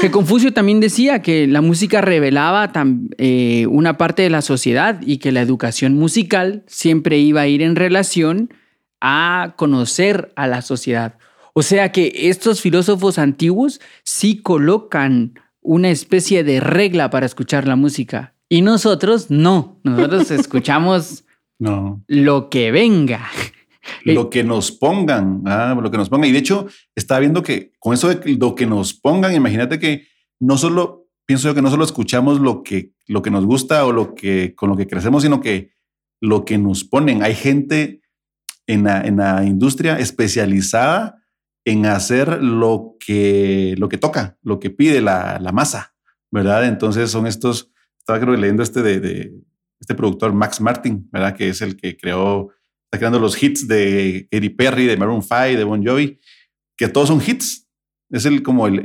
[0.00, 5.00] que Confucio también decía que la música revelaba tam- eh, una parte de la sociedad
[5.02, 8.54] y que la educación musical siempre iba a ir en relación
[9.00, 11.16] a conocer a la sociedad.
[11.52, 17.74] O sea que estos filósofos antiguos sí colocan una especie de regla para escuchar la
[17.76, 21.24] música y nosotros no, nosotros escuchamos
[21.58, 22.02] No.
[22.06, 23.28] lo que venga.
[24.04, 26.28] Lo que nos pongan, ah, lo que nos pongan.
[26.28, 30.06] Y de hecho, estaba viendo que con eso de lo que nos pongan, imagínate que
[30.38, 33.92] no solo, pienso yo que no solo escuchamos lo que, lo que nos gusta o
[33.92, 35.72] lo que, con lo que crecemos, sino que
[36.20, 37.22] lo que nos ponen.
[37.22, 38.02] Hay gente
[38.66, 41.16] en la, industria especializada
[41.64, 45.94] en hacer lo que, lo que toca, lo que pide la, la masa,
[46.30, 46.66] ¿verdad?
[46.66, 49.32] Entonces son estos, estaba creo leyendo este de, de
[49.80, 51.34] este productor Max Martin, ¿verdad?
[51.34, 52.50] Que es el que creó
[52.90, 56.18] está creando los hits de Katy Perry, de Maroon 5, de Bon Jovi,
[56.76, 57.68] que todos son hits.
[58.10, 58.84] Es el, como el,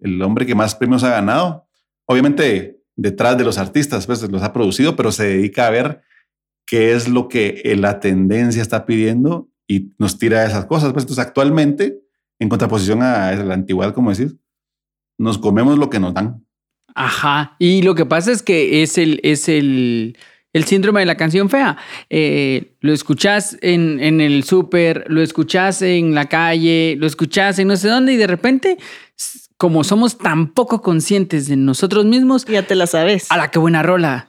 [0.00, 1.68] el- hombre que más premios ha ganado.
[2.06, 6.00] Obviamente, detrás de los artistas, pues los ha producido, pero se dedica a ver
[6.66, 10.94] qué es lo que eh, la tendencia está pidiendo y nos tira esas cosas.
[10.94, 12.00] Pues entonces, actualmente,
[12.38, 14.34] en contraposición a la antigüedad, como decís,
[15.18, 16.46] nos comemos lo que nos dan.
[16.94, 17.56] Ajá.
[17.58, 20.16] Y lo que pasa es que es el, es el,
[20.52, 21.76] el síndrome de la canción fea.
[22.10, 27.68] Eh, lo escuchás en, en el súper, lo escuchás en la calle, lo escuchás en
[27.68, 28.76] no sé dónde y de repente,
[29.56, 33.30] como somos tan poco conscientes de nosotros mismos, Ya te la sabes.
[33.30, 34.28] a la que buena rola.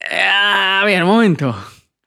[0.00, 1.56] Eh, A ver, un momento.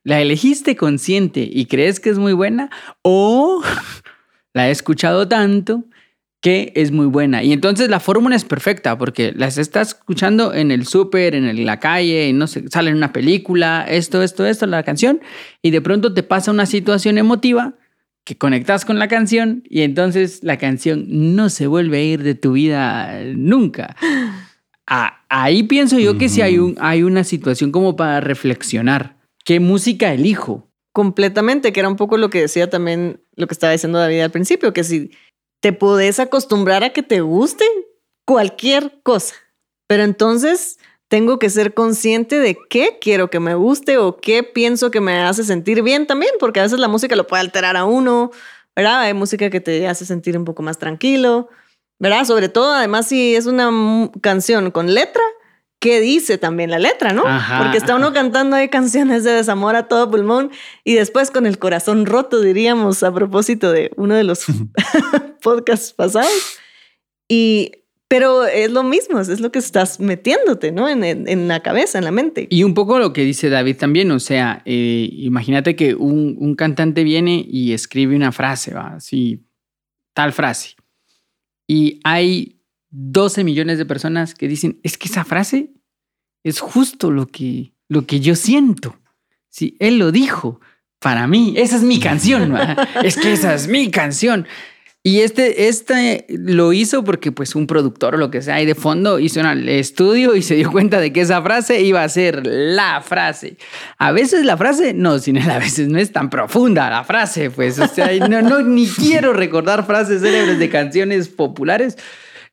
[0.03, 2.69] ¿La elegiste consciente y crees que es muy buena?
[3.03, 3.61] ¿O
[4.53, 5.83] la he escuchado tanto
[6.41, 7.43] que es muy buena?
[7.43, 11.65] Y entonces la fórmula es perfecta porque las estás escuchando en el súper, en el-
[11.65, 15.21] la calle, y no sé, sale en una película, esto, esto, esto, la canción,
[15.61, 17.75] y de pronto te pasa una situación emotiva
[18.23, 22.35] que conectas con la canción y entonces la canción no se vuelve a ir de
[22.35, 23.95] tu vida nunca.
[25.29, 29.17] ahí pienso yo que sí hay, un, hay una situación como para reflexionar.
[29.45, 30.69] ¿Qué música elijo?
[30.93, 34.31] Completamente, que era un poco lo que decía también, lo que estaba diciendo David al
[34.31, 35.11] principio, que si
[35.61, 37.65] te podés acostumbrar a que te guste
[38.25, 39.35] cualquier cosa,
[39.87, 44.91] pero entonces tengo que ser consciente de qué quiero que me guste o qué pienso
[44.91, 47.85] que me hace sentir bien también, porque a veces la música lo puede alterar a
[47.85, 48.31] uno,
[48.75, 49.01] ¿verdad?
[49.01, 51.49] Hay música que te hace sentir un poco más tranquilo,
[51.99, 52.25] ¿verdad?
[52.25, 55.23] Sobre todo, además, si es una canción con letra,
[55.81, 57.23] ¿qué dice también la letra, no?
[57.57, 60.51] Porque está uno cantando ahí canciones de desamor a todo pulmón
[60.83, 64.45] y después con el corazón roto, diríamos, a propósito de uno de los
[65.41, 66.31] podcasts pasados.
[67.27, 67.71] Y
[68.07, 70.87] pero es lo mismo, es lo que estás metiéndote, ¿no?
[70.87, 72.45] En, la cabeza, en la mente.
[72.49, 77.03] Y un poco lo que dice David también, o sea, eh, imagínate que un, cantante
[77.03, 78.95] viene y escribe una frase, ¿va?
[78.95, 79.47] Así,
[80.13, 80.75] tal frase.
[81.65, 82.60] Y hay
[82.91, 85.71] 12 millones de personas que dicen, es que esa frase
[86.43, 88.99] es justo lo que, lo que yo siento.
[89.49, 90.59] Si él lo dijo,
[90.99, 92.55] para mí, esa es mi canción,
[93.03, 94.47] es que esa es mi canción.
[95.03, 98.75] Y este, este lo hizo porque pues un productor o lo que sea ahí de
[98.75, 102.45] fondo hizo un estudio y se dio cuenta de que esa frase iba a ser
[102.45, 103.57] la frase.
[103.97, 107.79] A veces la frase, no, sino a veces no es tan profunda la frase, pues,
[107.79, 111.97] o sea, no, no ni quiero recordar frases célebres de canciones populares,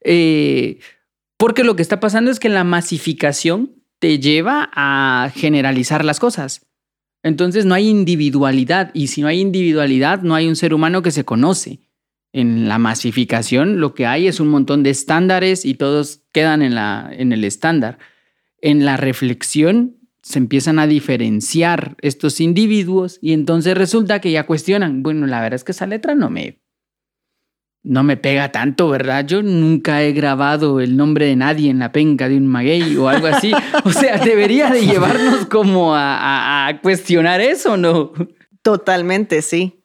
[0.00, 0.78] eh,
[1.36, 6.66] porque lo que está pasando es que la masificación te lleva a generalizar las cosas.
[7.22, 11.10] Entonces no hay individualidad y si no hay individualidad no hay un ser humano que
[11.10, 11.80] se conoce
[12.32, 16.74] en la masificación lo que hay es un montón de estándares y todos quedan en,
[16.74, 17.98] la, en el estándar.
[18.60, 25.02] En la reflexión se empiezan a diferenciar estos individuos y entonces resulta que ya cuestionan,
[25.02, 26.60] bueno, la verdad es que esa letra no me,
[27.88, 29.26] no me pega tanto, ¿verdad?
[29.26, 33.08] Yo nunca he grabado el nombre de nadie en la penca de un maguey o
[33.08, 33.52] algo así.
[33.84, 38.12] O sea, debería de llevarnos como a, a cuestionar eso, ¿no?
[38.62, 39.82] Totalmente, sí.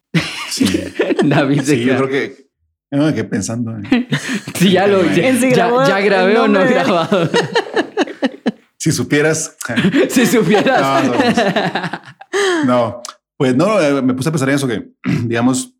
[0.49, 0.65] Sí.
[1.23, 2.47] David sí, yo creo que
[2.91, 3.73] me quedé pensando.
[4.55, 7.29] sí, ya lo ya, grabé o no he grabado.
[8.77, 9.55] si supieras.
[10.09, 11.03] si supieras.
[12.65, 13.01] No,
[13.37, 14.91] pues no, eh, me puse a pensar en eso que,
[15.23, 15.75] digamos,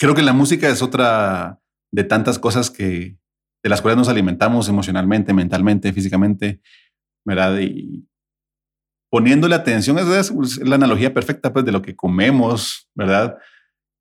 [0.00, 1.60] creo que la música es otra
[1.92, 3.18] de tantas cosas que
[3.62, 6.62] de las cuales nos alimentamos emocionalmente, mentalmente, físicamente,
[7.26, 7.58] ¿verdad?
[7.60, 8.08] Y
[9.10, 13.36] poniéndole atención, es la analogía perfecta pues, de lo que comemos, ¿verdad?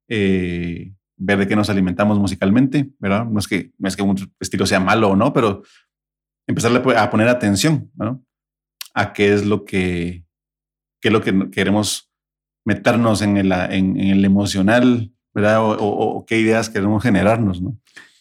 [0.08, 3.26] Eh, ver de qué nos alimentamos musicalmente, ¿verdad?
[3.26, 5.64] No es que, no es que un estilo sea malo o no, pero
[6.48, 7.92] empezarle a poner atención.
[8.94, 10.24] A qué es lo que,
[11.02, 12.10] qué es lo que queremos
[12.66, 15.60] meternos en el, en, el emocional, ¿verdad?
[15.62, 17.78] O, qué ideas queremos generarnos, ¿no?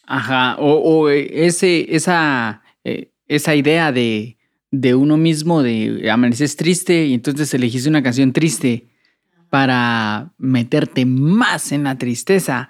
[0.07, 4.39] Ajá, o, ese, esa, eh, esa idea de,
[4.71, 8.89] de uno mismo, de amaneces triste y entonces elegís una canción triste
[9.51, 12.69] para meterte más en la tristeza.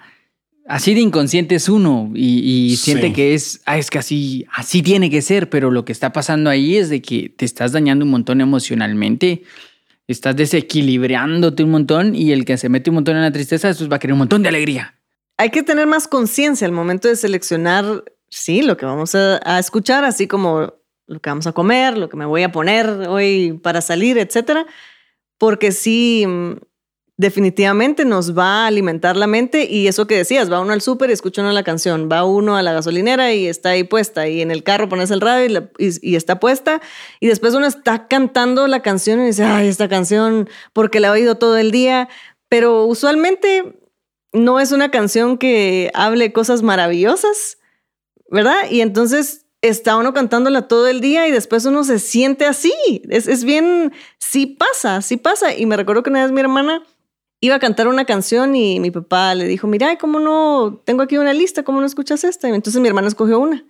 [0.67, 5.09] Así de inconsciente es uno y, siente que es, ah, es que así, así tiene
[5.09, 8.11] que ser, pero lo que está pasando ahí es de que te estás dañando un
[8.11, 9.43] montón emocionalmente,
[10.11, 13.87] estás desequilibrándote un montón y el que se mete un montón en la tristeza, eso
[13.87, 14.95] va a querer un montón de alegría.
[15.37, 19.59] Hay que tener más conciencia al momento de seleccionar, sí, lo que vamos a, a
[19.59, 20.73] escuchar, así como
[21.07, 24.65] lo que vamos a comer, lo que me voy a poner hoy para salir, etcétera,
[25.37, 26.53] porque sí mm,
[27.19, 31.09] definitivamente nos va a alimentar la mente y eso que decías, va uno al súper
[31.09, 34.41] y escucha uno la canción, va uno a la gasolinera y está ahí puesta y
[34.41, 36.79] en el carro pones el radio y, está puesta
[37.19, 41.11] y después uno está cantando la canción y dice, ay, esta canción porque la he
[41.11, 42.07] oído todo el día,
[42.47, 43.77] pero usualmente
[44.31, 47.57] no es una canción que hable cosas maravillosas,
[48.31, 48.71] ¿verdad?
[48.71, 52.71] Y entonces está uno cantándola todo el día y después uno se siente así.
[53.09, 55.53] Es, es bien, sí pasa, sí pasa.
[55.53, 56.81] Y me recuerdo que una vez mi hermana
[57.41, 60.81] iba a cantar una canción y mi papá le dijo, mira, ¿cómo no?
[60.85, 62.49] Tengo aquí una lista, ¿cómo no escuchas esta?
[62.49, 63.65] Y entonces mi hermana escogió una.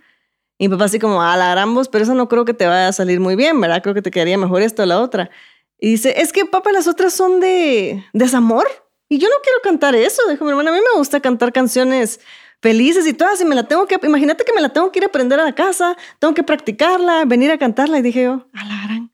[0.58, 2.90] Y mi papá así como, a la gran pero eso no creo que te vaya
[2.90, 3.82] a salir muy bien, ¿verdad?
[3.82, 5.30] Creo que te quedaría mejor esta o la otra.
[5.78, 8.68] Y dice, es que papá, las otras son de desamor.
[9.08, 10.72] Y yo no quiero cantar eso, dijo mi hermana.
[10.72, 12.20] A mí me gusta cantar canciones
[12.62, 13.40] felices y todas.
[13.40, 15.46] Y me la tengo que, imagínate que me la tengo que ir a aprender a
[15.46, 18.00] la casa, tengo que practicarla, venir a cantarla.
[18.00, 19.12] Y dije yo, a la gran,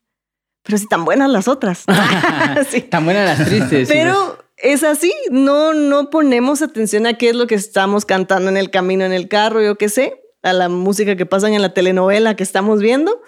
[0.63, 1.85] pero si tan buenas las otras.
[2.69, 2.81] sí.
[2.81, 3.87] Tan buenas las tristes.
[3.87, 8.57] Pero es así, no, no ponemos atención a qué es lo que estamos cantando en
[8.57, 11.73] el camino, en el carro, yo qué sé, a la música que pasan en la
[11.73, 13.21] telenovela que estamos viendo.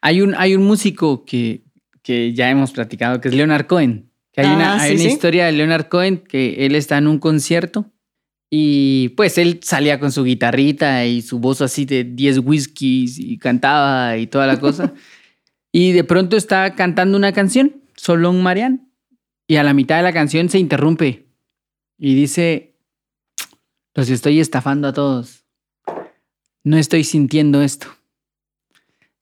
[0.00, 1.64] Hay un, hay un músico que,
[2.02, 5.08] que ya hemos platicado, que es Leonard Cohen, que Hay una, Ah, hay una sí.
[5.08, 7.90] historia de Leonard Cohen que él está en un concierto
[8.48, 13.38] y pues él salía con su guitarrita y su voz así de 10 whiskies y
[13.38, 14.92] cantaba y toda la cosa.
[15.72, 18.89] y de pronto está cantando una canción, Solón Marian,
[19.50, 21.26] y a la mitad de la canción se interrumpe
[21.98, 22.76] y dice,
[23.96, 25.44] los estoy estafando a todos.
[26.62, 27.88] No estoy sintiendo esto.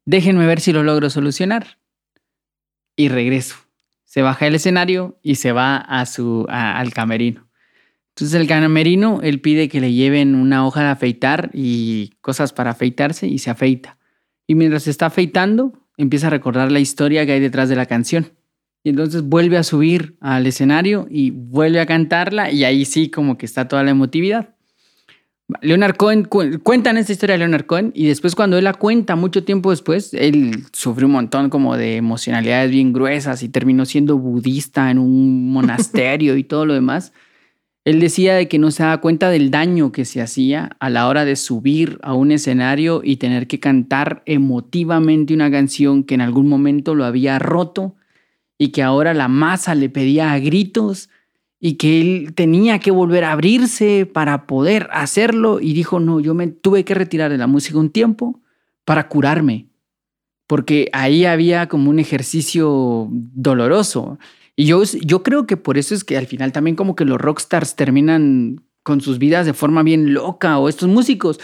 [0.05, 1.79] Déjenme ver si lo logro solucionar.
[2.95, 3.57] Y regreso.
[4.05, 7.49] Se baja del escenario y se va a su, al camerino.
[8.11, 12.73] Entonces el camerino, él pide que le lleven una hoja de afeitar y cosas para
[12.73, 13.97] afeitarse y se afeita.
[14.47, 17.87] Y mientras se está afeitando, empieza a recordar la historia que hay detrás de la
[17.87, 18.38] canción.
[18.85, 23.37] Y entonces vuelve a subir al escenario y vuelve a cantarla y ahí sí como
[23.37, 24.55] que está toda la emotividad.
[25.63, 29.17] Leonard Cohen, cu- cuentan esta historia de Leonard Cohen y después cuando él la cuenta
[29.17, 34.19] mucho tiempo después, él sufrió un montón como de emocionalidades bien gruesas y terminó siendo
[34.19, 37.13] budista en un monasterio y todo lo demás.
[37.87, 41.09] Él decía de que no se daba cuenta del daño que se hacía a la
[41.09, 46.21] hora de subir a un escenario y tener que cantar emotivamente una canción que en
[46.21, 47.95] algún momento lo había roto
[48.59, 51.09] y que ahora la masa le pedía a gritos
[51.61, 56.35] y que él tenía que volver a abrirse para poder hacerlo y dijo, no, yo
[56.35, 58.41] me tuve que retirar de la música un tiempo
[58.85, 59.69] para curarme,
[60.47, 64.19] porque ahí había como un ejercicio doloroso.
[64.57, 67.21] Y yo, yo creo que por eso es que al final también como que los
[67.21, 71.39] rockstars terminan con sus vidas de forma bien loca o estos músicos,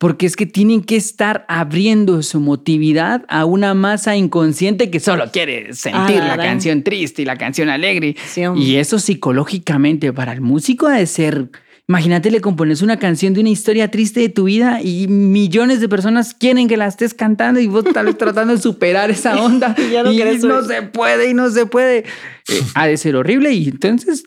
[0.00, 5.30] porque es que tienen que estar abriendo su emotividad a una masa inconsciente que solo
[5.30, 6.46] quiere sentir la Alarán.
[6.46, 8.16] canción triste y la canción alegre.
[8.26, 8.40] Sí.
[8.56, 11.50] Y eso psicológicamente para el músico ha de ser...
[11.86, 15.88] Imagínate, le compones una canción de una historia triste de tu vida y millones de
[15.88, 19.76] personas quieren que la estés cantando y vos tal vez tratando de superar esa onda
[19.92, 22.04] Ya no y no se puede y no se puede.
[22.48, 24.24] Eh, ha de ser horrible y entonces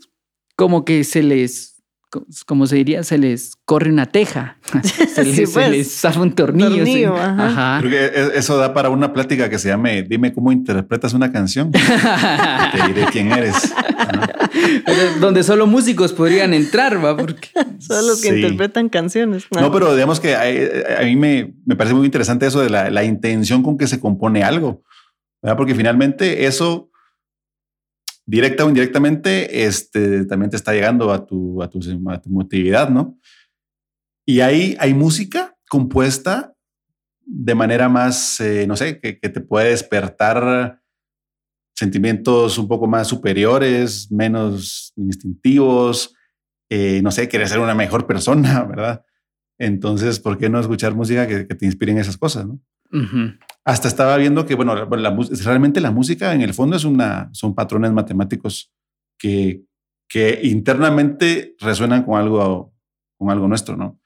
[0.56, 1.73] como que se les,
[2.46, 5.70] como se diría, se les corre una teja, se les, Sí, se pues.
[5.70, 6.70] les zafa un tornillo.
[6.78, 7.46] Tornillo, ajá.
[7.48, 7.80] Ajá.
[7.80, 11.32] Creo que e- eso da para una plática que se llame Dime cómo interpretas una
[11.32, 11.72] canción.
[11.72, 13.74] Te diré quién eres.
[14.86, 17.16] Pero Donde solo músicos podrían entrar, ¿va?
[17.18, 17.50] Porque
[17.80, 18.36] Son los que Sí.
[18.36, 19.46] interpretan canciones.
[19.52, 22.90] No, pero digamos que a, a mí me, me parece muy interesante eso de la,
[22.90, 24.84] la intención con que se compone algo,
[25.42, 25.58] ¿verdad?
[25.58, 26.90] Porque finalmente eso,
[28.26, 32.90] directa o indirectamente, este, también te está llegando a tu, a tu, a tu emotividad,
[32.90, 33.18] ¿no?
[34.26, 36.56] Y ahí hay música compuesta
[37.26, 40.82] de manera más, eh, no sé, que, te puede despertar
[41.76, 46.16] sentimientos un poco más superiores, menos instintivos,
[46.70, 49.06] eh, no sé, querer ser una mejor persona, ¿verdad?
[49.58, 52.46] Entonces, ¿por qué no escuchar música que, que te inspiren esas cosas?
[52.46, 52.60] ¿no?
[53.66, 57.92] Hasta estaba viendo que, bueno, realmente la música en el fondo es una, son patrones
[57.92, 58.72] matemáticos
[59.18, 59.64] que,
[60.08, 62.74] que internamente resuenan con algo,
[63.18, 64.00] con algo nuestro, ¿no?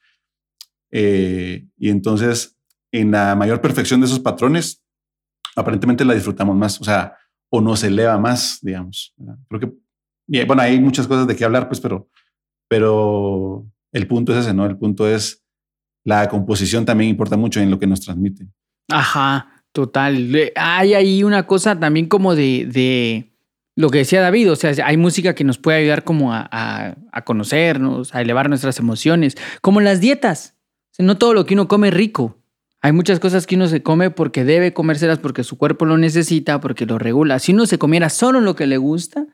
[0.92, 2.58] Eh, y entonces,
[2.92, 4.84] en la mayor perfección de esos patrones,
[5.56, 7.18] aparentemente la disfrutamos más, o sea,
[7.50, 9.14] o nos eleva más, digamos.
[9.18, 9.38] ¿verdad?
[9.50, 12.10] Creo que, bueno, hay muchas cosas de qué hablar, pues, pero,
[12.70, 14.66] pero el punto es ese, ¿no?
[14.66, 15.44] El punto es
[16.06, 18.48] la composición también importa mucho en lo que nos transmite.
[18.90, 20.52] Ajá, total.
[20.56, 23.34] Hay ahí una cosa también como de, de
[23.76, 26.96] lo que decía David, o sea, hay música que nos puede ayudar como a, a-
[27.12, 30.56] a conocernos, a elevar nuestras emociones, como las dietas.
[31.00, 32.38] No todo lo que uno come es rico.
[32.82, 36.60] Hay muchas cosas que uno se come porque debe comérselas, porque su cuerpo lo necesita,
[36.60, 37.38] porque lo regula.
[37.40, 39.26] Si uno se comiera solo lo que le gusta,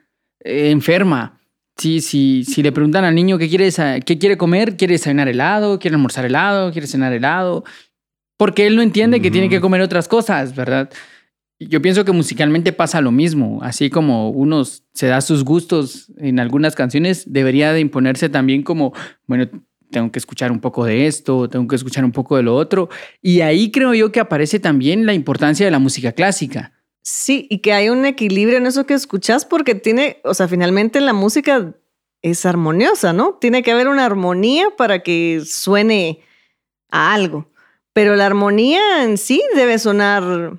[0.41, 1.39] eh, enferma.
[1.77, 3.69] Si, si, si le preguntan al niño qué quiere,
[4.05, 7.63] qué quiere comer, quiere desayunar helado, quiere almorzar helado, quiere cenar helado,
[8.43, 10.89] porque él no entiende que tiene que comer otras cosas, ¿verdad?
[11.61, 16.41] Yo pienso que musicalmente pasa lo mismo, así como uno se da sus gustos en
[16.41, 18.91] algunas canciones, debería de imponerse también como,
[19.27, 19.47] bueno,
[19.91, 22.89] tengo que escuchar un poco de esto, tengo que escuchar un poco de lo otro,
[23.21, 26.73] y ahí creo yo que aparece también la importancia de la música clásica.
[27.01, 30.99] Sí, y que hay un equilibrio en eso que escuchas porque tiene, o sea, finalmente
[30.99, 31.73] la música
[32.21, 33.35] es armoniosa, ¿no?
[33.39, 36.19] Tiene que haber una armonía para que suene
[36.91, 37.52] a algo.
[37.93, 40.53] Pero la armonía en sí debe sonar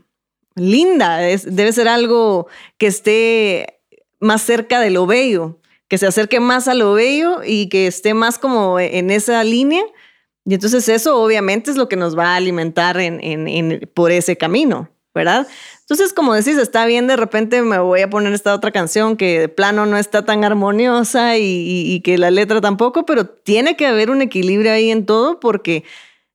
[0.55, 2.47] linda, debe ser algo
[2.79, 3.81] que esté
[4.21, 5.59] más cerca de lo bello,
[5.89, 9.83] que se acerque más a lo bello y que esté más como en esa línea.
[10.45, 14.13] Y entonces eso obviamente es lo que nos va a alimentar en, en- en- por
[14.13, 15.47] ese camino, ¿verdad?
[15.81, 19.41] Entonces, como decís, está bien, de repente me voy a poner esta otra canción que
[19.41, 24.11] de plano no está tan armoniosa y que la letra tampoco, pero tiene que haber
[24.11, 25.85] un equilibrio ahí en todo porque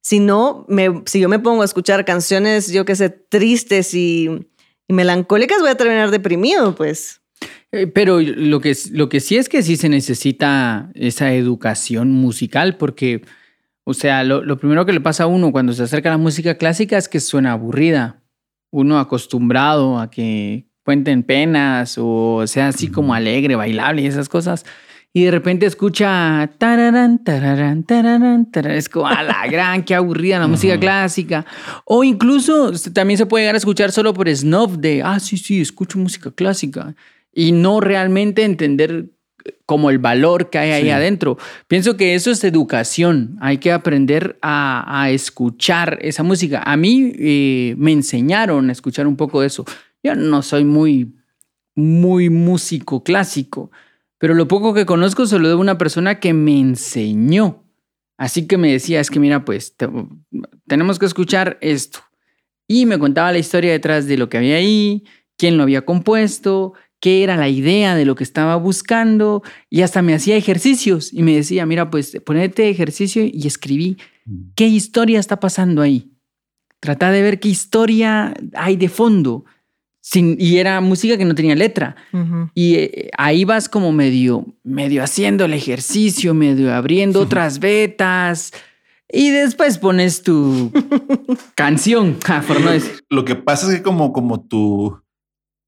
[0.02, 4.48] si no, me, si yo me pongo a escuchar canciones, yo qué sé, tristes y,
[4.88, 7.22] melancólicas, voy a terminar deprimido, pues.
[7.72, 12.78] Eh, pero lo que, lo que sí es que sí se necesita esa educación musical
[12.78, 13.22] porque,
[13.84, 16.18] o sea, lo, lo primero que le pasa a uno cuando se acerca a la
[16.18, 18.24] música clásica es que suena aburrida.
[18.72, 24.66] Uno acostumbrado a que cuenten penas o sea así como alegre, bailable y esas cosas
[25.12, 30.48] y de repente escucha tararán, tararán, tararán, es como a la gran, qué aburrida la
[30.48, 31.46] música clásica.
[31.86, 35.62] O incluso también se puede llegar a escuchar solo por snob de, ah, sí, sí,
[35.62, 36.96] escucho música clásica
[37.34, 39.10] y no realmente entender
[39.66, 41.38] como el valor que hay ahí adentro.
[41.68, 43.38] Pienso que eso es educación.
[43.42, 46.62] Hay que aprender a, a escuchar esa música.
[46.64, 49.66] A mí eh, me enseñaron a escuchar un poco de eso.
[50.04, 51.16] Yo no soy muy,
[51.76, 53.72] muy músico clásico
[54.20, 57.64] pero lo poco que conozco se lo debo a una persona que me enseñó.
[58.18, 59.76] Así que me decía, es que mira, pues
[60.68, 62.00] tenemos que escuchar esto.
[62.68, 65.06] Y me contaba la historia detrás de lo que había ahí,
[65.38, 69.42] quién lo había compuesto, qué era la idea de lo que estaba buscando.
[69.70, 74.52] Y hasta me hacía ejercicios y me decía, mira, pues ponete ejercicio y escribí mm.
[74.54, 76.12] qué historia está pasando ahí.
[76.82, 79.46] Trata de ver qué historia hay de fondo
[80.14, 81.96] y era música que no tenía letra.
[82.54, 88.52] Y eh, ahí vas como medio, medio haciendo el ejercicio, medio abriendo otras vetas.
[89.12, 90.72] Y después pones tu
[91.56, 93.04] canción, por no decir.
[93.10, 95.02] Lo que pasa es que como, como tu,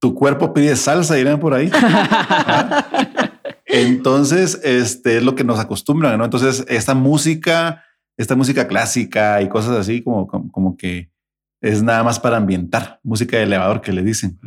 [0.00, 1.70] tu cuerpo pide salsa, irán por ahí.
[3.66, 6.24] Entonces, este es lo que nos acostumbran, ¿no?
[6.24, 7.82] Entonces, esta música,
[8.16, 11.11] esta música clásica y cosas así, como, como que
[11.62, 14.38] es nada más para ambientar, música de elevador que le dicen,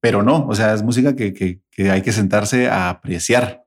[0.00, 3.64] Pero no, o sea, es música que, que, hay que sentarse a apreciar,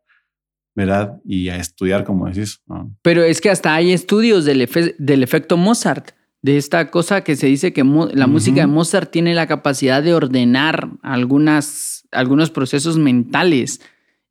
[0.73, 1.19] ¿verdad?
[1.25, 2.61] Y a estudiar, como decís.
[3.01, 7.47] Pero es que hasta hay estudios del, del efecto Mozart, de esta cosa que se
[7.47, 7.83] dice que
[8.13, 13.81] la música de Mozart tiene la capacidad de ordenar algunas, algunos procesos mentales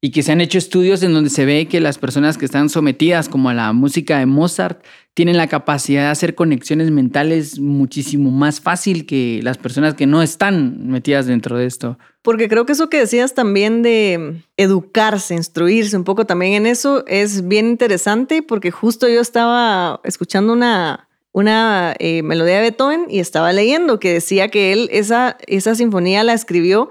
[0.03, 2.71] y que se han hecho estudios en donde se ve que las personas que están
[2.71, 4.83] sometidas como a la música de Mozart
[5.13, 10.23] tienen la capacidad de hacer conexiones mentales muchísimo más fácil que las personas que no
[10.23, 11.99] están metidas dentro de esto.
[12.23, 17.05] Porque creo que eso que decías también de educarse, instruirse un poco también en eso
[17.07, 23.19] es bien interesante porque justo yo estaba escuchando una, una eh, melodía de Beethoven y
[23.21, 26.91] estaba leyendo que decía que él esa, esa sinfonía la escribió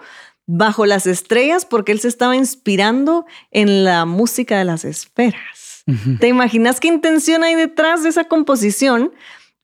[0.51, 5.83] bajo las estrellas porque él se estaba inspirando en la música de las esferas.
[6.19, 9.11] ¿Te imaginas qué intención hay detrás de esa composición?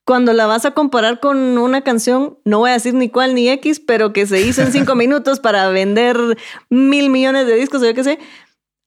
[0.06, 3.50] Cuando la vas a comparar con una canción, no voy a decir ni cuál ni
[3.50, 6.18] X, pero que se hizo en cinco minutos para vender
[6.70, 8.20] mil millones de discos o yo qué sé,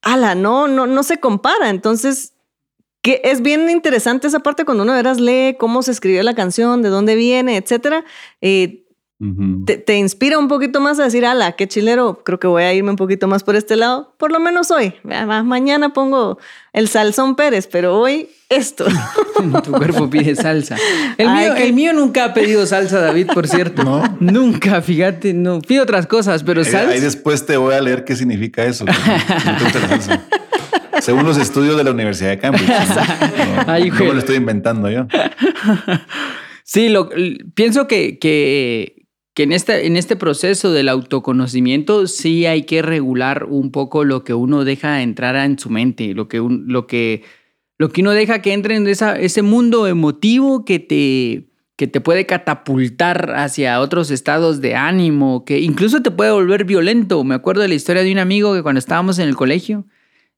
[0.00, 1.68] ala, no, no, no se compara.
[1.68, 2.34] Entonces,
[3.02, 6.36] que es bien interesante esa parte cuando uno de veras lee cómo se escribió la
[6.36, 8.04] canción, de dónde viene, etcétera.
[8.40, 8.84] Eh,
[9.84, 12.90] te, inspira un poquito más a decir, ala, qué chilero, creo que voy a irme
[12.90, 14.94] un poquito más por este lado, por lo menos hoy.
[15.02, 16.38] Mañana pongo
[16.72, 18.86] el salsón Pérez, pero hoy esto.
[19.64, 20.76] tu cuerpo pide salsa.
[21.16, 23.82] El, mío, nunca ha pedido salsa, David, por cierto.
[23.82, 24.04] ¿No?
[24.20, 25.60] Nunca, fíjate, no.
[25.62, 26.90] Pide otras cosas, pero salsa.
[26.90, 28.84] Ahí después te voy a leer qué significa eso.
[31.00, 32.68] Según los estudios de la Universidad de Cambridge.
[32.68, 34.12] ¿no?
[34.12, 35.06] lo estoy inventando yo?
[36.64, 37.08] Sí, lo,
[37.54, 38.97] pienso que, que
[39.38, 44.24] que en este, en este proceso del autoconocimiento sí hay que regular un poco lo
[44.24, 47.22] que uno deja entrar en su mente, lo que, lo que,
[47.78, 52.00] lo que uno deja que entre en esa, ese mundo emotivo que te, que te
[52.00, 57.22] puede catapultar hacia otros estados de ánimo, que incluso te puede volver violento.
[57.22, 59.86] Me acuerdo de la historia de un amigo que cuando estábamos en el colegio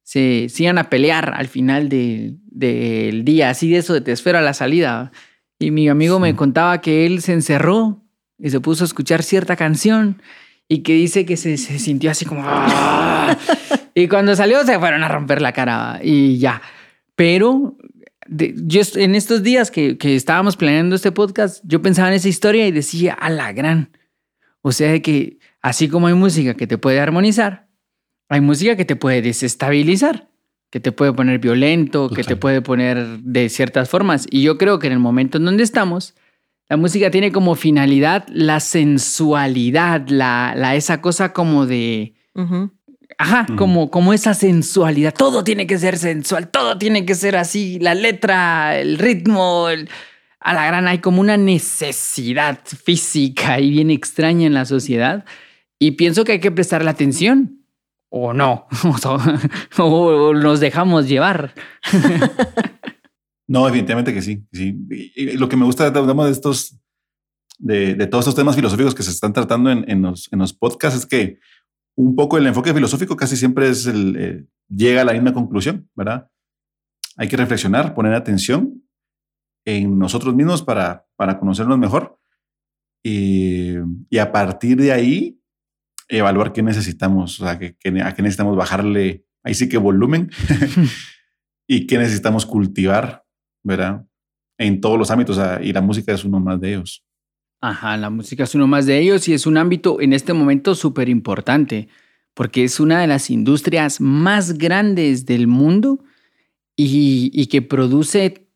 [0.03, 4.43] se, iban a pelear al final del día, así de eso de te espero a
[4.43, 5.11] la salida.
[5.59, 8.05] Y mi amigo me contaba que él se encerró
[8.41, 10.23] y se puso a escuchar cierta canción
[10.69, 12.43] y que dice que se, sintió así como...
[12.45, 13.37] ¡Ah!
[13.95, 16.63] y cuando salió se fueron a romper la cara y ya.
[17.17, 17.77] Pero
[18.29, 22.67] yo en estos días que, que, estábamos planeando este podcast, yo pensaba en esa historia
[22.67, 23.91] y decía, a la gran.
[24.63, 27.69] O sea, que así como hay música que te puede armonizar,
[28.29, 30.29] hay música que te puede desestabilizar,
[30.71, 34.27] que te puede poner violento, que te puede poner de ciertas formas.
[34.31, 36.15] Y yo creo que en el momento en donde estamos,
[36.71, 42.15] la música tiene como finalidad la sensualidad, la, la esa cosa como de...
[43.19, 45.13] Ajá, como, como esa sensualidad.
[45.13, 47.81] Todo tiene que ser sensual, todo tiene que ser así.
[47.81, 49.67] La letra, el ritmo,
[50.39, 55.25] a la gran hay como una necesidad física y bien extraña en la sociedad.
[55.81, 57.65] Y pienso que hay que prestarle atención.
[58.11, 58.69] O no,
[59.79, 61.53] o nos dejamos llevar.
[63.51, 64.47] No, definitivamente que sí.
[64.53, 64.79] sí.
[65.17, 66.79] Y, lo que me gusta de estos,
[67.59, 71.07] de, todos estos temas filosóficos que se están tratando en, los, en los podcasts es
[71.07, 71.41] que
[71.97, 75.91] un poco el enfoque filosófico casi siempre es el, eh, llega a la misma conclusión,
[75.97, 76.31] ¿verdad?
[77.17, 78.85] Hay que reflexionar, poner atención
[79.65, 82.21] en nosotros mismos para, para conocernos mejor
[83.03, 83.75] y,
[84.09, 85.43] y a partir de ahí
[86.07, 90.31] evaluar qué necesitamos, o sea, que, a qué necesitamos bajarle, ahí sí que volumen
[91.67, 93.25] y qué necesitamos cultivar,
[93.63, 94.05] ¿verdad?
[94.59, 97.05] En todos los ámbitos, y la música es uno más de ellos.
[97.61, 100.75] Ajá, la música es uno más de ellos y es un ámbito en este momento
[100.75, 101.89] súper importante
[102.35, 105.99] porque es una de las industrias más grandes del mundo
[106.75, 108.47] y, y, que produce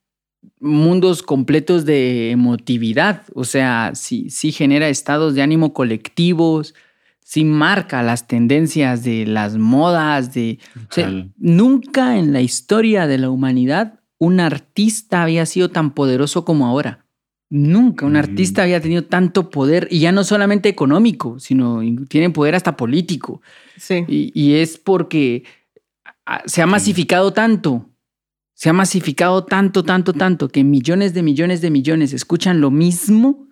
[0.59, 3.25] mundos completos de emotividad.
[3.35, 6.75] O sea, sí, sí genera estados de ánimo colectivos,
[7.21, 10.59] sí marca las tendencias de las modas, de...
[11.37, 17.07] nunca en la historia de la humanidad un artista había sido tan poderoso como ahora.
[17.51, 22.55] Nunca un artista había tenido tanto poder, y ya no solamente económico, sino tiene poder
[22.55, 23.43] hasta político.
[23.77, 24.05] Sí.
[24.09, 25.45] Y, es porque
[26.47, 27.91] se ha masificado tanto,
[28.55, 33.47] se ha masificado tanto, tanto, tanto, que millones de millones de millones escuchan lo mismo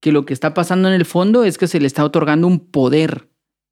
[0.00, 2.58] que lo que está pasando en el fondo es que se le está otorgando un
[2.58, 3.28] poder.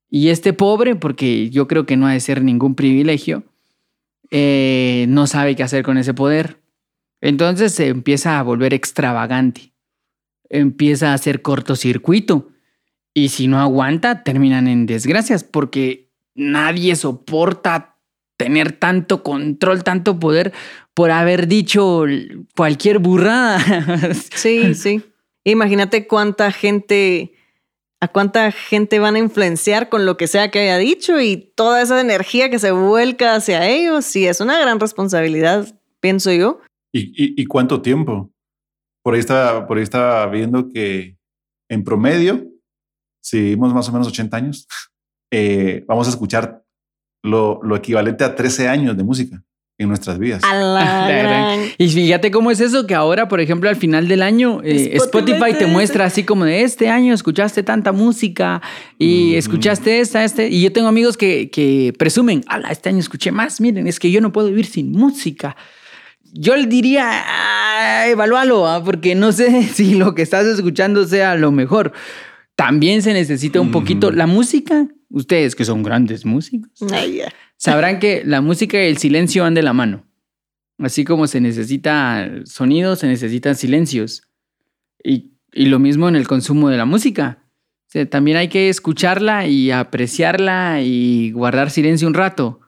[0.09, 3.43] Y este pobre, porque yo creo que no ha de ser ningún privilegio,
[4.31, 6.59] eh, no sabe qué hacer con ese poder.
[7.21, 9.73] Entonces se empieza a volver extravagante,
[10.49, 12.49] empieza a hacer cortocircuito
[13.13, 17.97] y si no aguanta terminan en desgracias porque nadie soporta
[18.37, 20.53] tener tanto control, tanto poder
[20.93, 22.05] por haber dicho
[22.55, 23.59] cualquier burrada.
[24.13, 25.01] Sí, sí.
[25.43, 27.33] Imagínate cuánta gente,
[28.01, 31.81] a cuánta gente van a influenciar con lo que sea que haya dicho y toda
[31.81, 34.05] esa energía que se vuelca hacia ellos.
[34.05, 36.61] Sí, es una gran responsabilidad, pienso yo.
[36.91, 38.31] ¿Y, cuánto tiempo?
[39.03, 41.17] Por ahí, estaba, por ahí estaba viendo que
[41.69, 42.47] en promedio,
[43.21, 44.67] si vivimos más o menos 80 años,
[45.31, 46.63] eh, vamos a escuchar
[47.23, 49.43] lo, lo, equivalente a 13 años de música
[49.79, 50.43] en nuestras vidas.
[51.77, 55.53] y fíjate cómo es eso, que ahora, por ejemplo, al final del año, eh, Spotify,
[55.57, 58.61] te muestra así como de este año escuchaste tanta música
[58.99, 60.49] y escuchaste esta, este.
[60.49, 64.11] Y yo tengo amigos que, que presumen, ala, este año escuché más, miren, es que
[64.11, 65.55] yo no puedo vivir sin música
[66.33, 68.83] yo le diría, ah, evalúalo, ¿ah?
[68.83, 71.93] porque no sé si lo que estás escuchando sea lo mejor.
[72.55, 74.87] También se necesita un poquito la música.
[75.09, 76.69] Ustedes que son grandes músicos,
[77.59, 80.07] sabrán que la música y el silencio van de la mano.
[80.79, 84.23] Así como se necesita sonido, se necesitan silencios.
[85.03, 87.43] Y, y lo mismo en el consumo de la música.
[88.09, 92.61] también hay que escucharla y apreciarla y guardar silencio un rato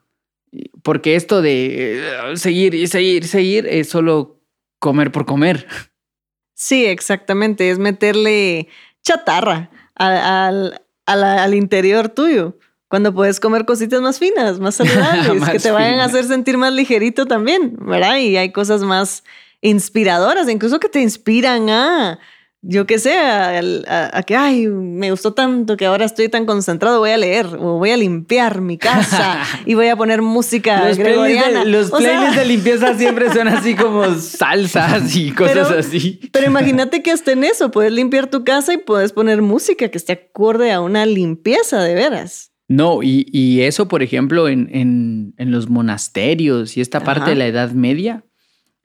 [0.84, 4.42] porque esto de eh, seguir y seguir, seguir es solo
[4.80, 5.68] comer por comer.
[6.54, 8.68] Sí, exactamente, es meterle
[9.04, 12.58] chatarra al, al, interior tuyo.
[12.92, 16.74] Cuando puedes comer cositas más finas, más saludables, que te vayan a hacer sentir más
[16.74, 18.18] ligerito también, ¿verdad?
[18.18, 19.24] Y hay cosas más
[19.62, 22.20] inspiradoras, incluso que te inspiran a
[22.64, 27.10] yo qué sé, a, que, ay, me gustó tanto que ahora estoy tan concentrado, voy
[27.10, 31.64] a leer o voy a limpiar mi casa y voy a poner música los gregoriana.
[31.64, 36.20] Playlists de, los playlists de limpieza siempre son así como salsas y cosas así.
[36.32, 39.98] Pero imagínate que hasta en eso, puedes limpiar tu casa y puedes poner música que
[39.98, 42.51] esté acorde a una limpieza de veras.
[42.72, 48.24] No, y, eso, por ejemplo, en, los monasterios y esta parte de la Edad Media,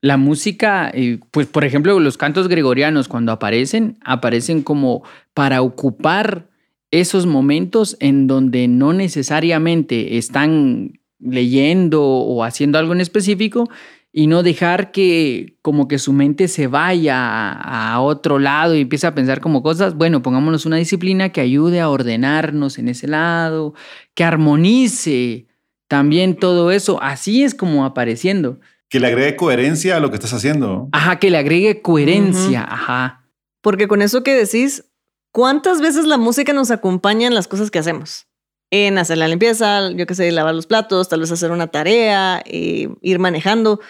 [0.01, 6.49] la música, eh, pues por ejemplo, los cantos gregorianos cuando aparecen, aparecen como para ocupar
[6.91, 13.71] esos momentos en donde no necesariamente están leyendo o haciendo algo en específico
[14.19, 19.07] y no dejar que como que su mente se vaya a, otro lado y empiece
[19.07, 23.75] a pensar como cosas, bueno, pongámonos una disciplina que ayude a ordenarnos en ese lado,
[24.15, 25.49] que armonice
[25.87, 28.59] también todo eso, así es como apareciendo
[28.89, 30.89] que le agregue coherencia a lo que estás haciendo.
[30.93, 33.29] Ajá, que le agregue coherencia, ajá.
[33.61, 34.85] Porque con eso que decís,
[35.31, 38.29] ¿cuántas veces la música nos acompaña en las cosas que hacemos?
[38.71, 42.43] En hacer la limpieza, yo qué sé, lavar los platos, tal vez hacer una tarea,
[42.47, 43.81] eh, ir manejando.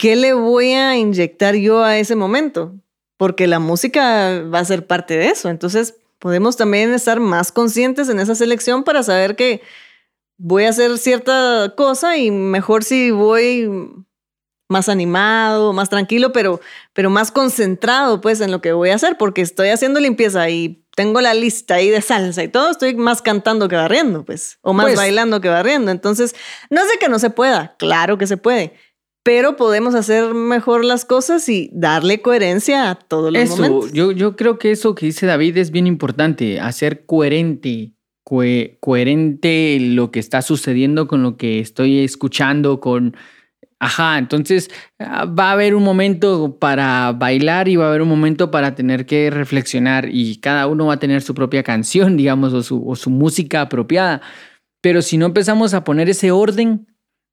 [0.00, 2.74] ¿Qué le voy a inyectar yo a ese momento?
[3.18, 5.50] Porque la música va a ser parte de eso.
[5.50, 9.60] Entonces, podemos también estar más conscientes en esa selección para saber que
[10.38, 13.68] voy a hacer cierta cosa y mejor si voy
[14.70, 16.62] más animado, más tranquilo, pero,
[16.94, 20.82] pero más concentrado pues en lo que voy a hacer, porque estoy haciendo limpieza y
[20.96, 24.72] tengo la lista ahí de salsa y todo, estoy más cantando que barriendo, pues, o
[24.72, 25.90] más pues bailando que barriendo.
[25.90, 26.34] Entonces,
[26.70, 28.74] no sé que no se pueda, claro que se puede,
[29.22, 33.92] pero podemos hacer mejor las cosas y darle coherencia a todos los eso, momentos.
[33.92, 37.94] Yo, yo creo que eso que dice David es bien importante, hacer coherente
[38.80, 43.16] coherente lo que está sucediendo con lo que estoy escuchando, con...
[43.82, 48.10] Ajá, entonces ah, va a haber un momento para bailar y va a haber un
[48.10, 52.52] momento para tener que reflexionar y cada uno va a tener su propia canción, digamos,
[52.52, 54.20] o su, música apropiada.
[54.82, 56.86] Pero si no empezamos a poner ese orden,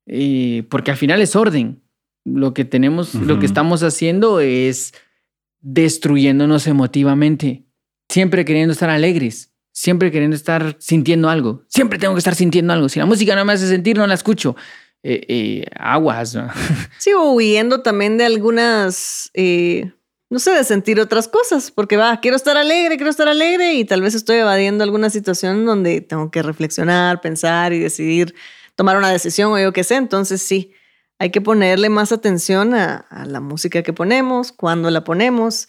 [0.07, 1.83] eh, porque al final es orden,
[2.25, 4.93] lo que tenemos, lo que estamos haciendo es
[5.61, 7.65] destruyéndonos emotivamente,
[8.09, 11.63] siempre queriendo estar alegres, siempre queriendo estar sintiendo algo.
[11.67, 12.89] Siempre tengo que estar sintiendo algo.
[12.89, 14.55] Si la música no me hace sentir, no la escucho.
[15.03, 16.35] Eh, eh, aguas.
[16.35, 16.49] ¿no?
[16.97, 19.91] Sí, o huyendo también de algunas, eh,
[20.29, 23.85] no sé, de sentir otras cosas, porque va, quiero estar alegre, quiero estar alegre y
[23.85, 28.33] tal vez estoy evadiendo alguna situación donde tengo que reflexionar, pensar y decidir
[28.77, 29.95] tomar una decisión o yo qué sé.
[29.95, 30.71] Entonces sí,
[31.19, 35.67] hay que ponerle más atención a, a la música que ponemos, cuándo la ponemos.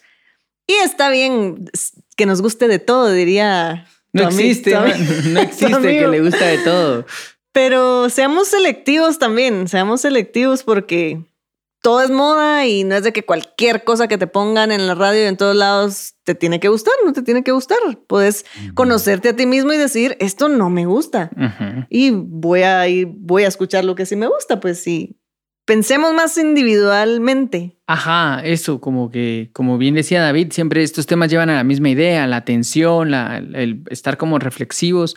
[0.68, 1.68] Y está bien
[2.14, 4.86] que nos guste de todo, diría no existe, no
[5.40, 7.06] existe que le gusta de todo.
[7.52, 11.22] Pero seamos selectivos también, seamos selectivos porque
[11.80, 14.94] todo es moda y no es de que cualquier cosa que te pongan en la
[14.94, 17.78] radio y en todos lados te tiene que gustar, no te tiene que gustar.
[18.06, 21.30] Puedes conocerte a ti mismo y decir, esto no me gusta.
[21.88, 25.18] Y voy a ir, voy a escuchar lo que sí me gusta, pues sí,
[25.64, 27.78] pensemos más individualmente.
[27.86, 31.90] Ajá, eso, como que, como bien decía David, siempre estos temas llevan a la misma
[31.90, 35.16] idea, la atención, el estar como reflexivos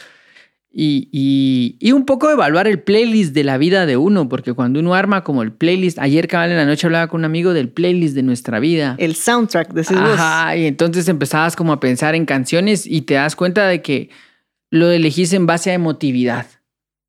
[0.73, 4.93] y, y, un poco evaluar el playlist de la vida de uno, porque cuando uno
[4.93, 8.15] arma como el playlist, ayer cabal en la noche hablaba con un amigo del playlist
[8.15, 8.95] de nuestra vida.
[8.97, 13.35] El soundtrack, de Ajá, y entonces empezabas como a pensar en canciones y te das
[13.35, 14.09] cuenta de que
[14.69, 16.47] lo elegís en base a emotividad.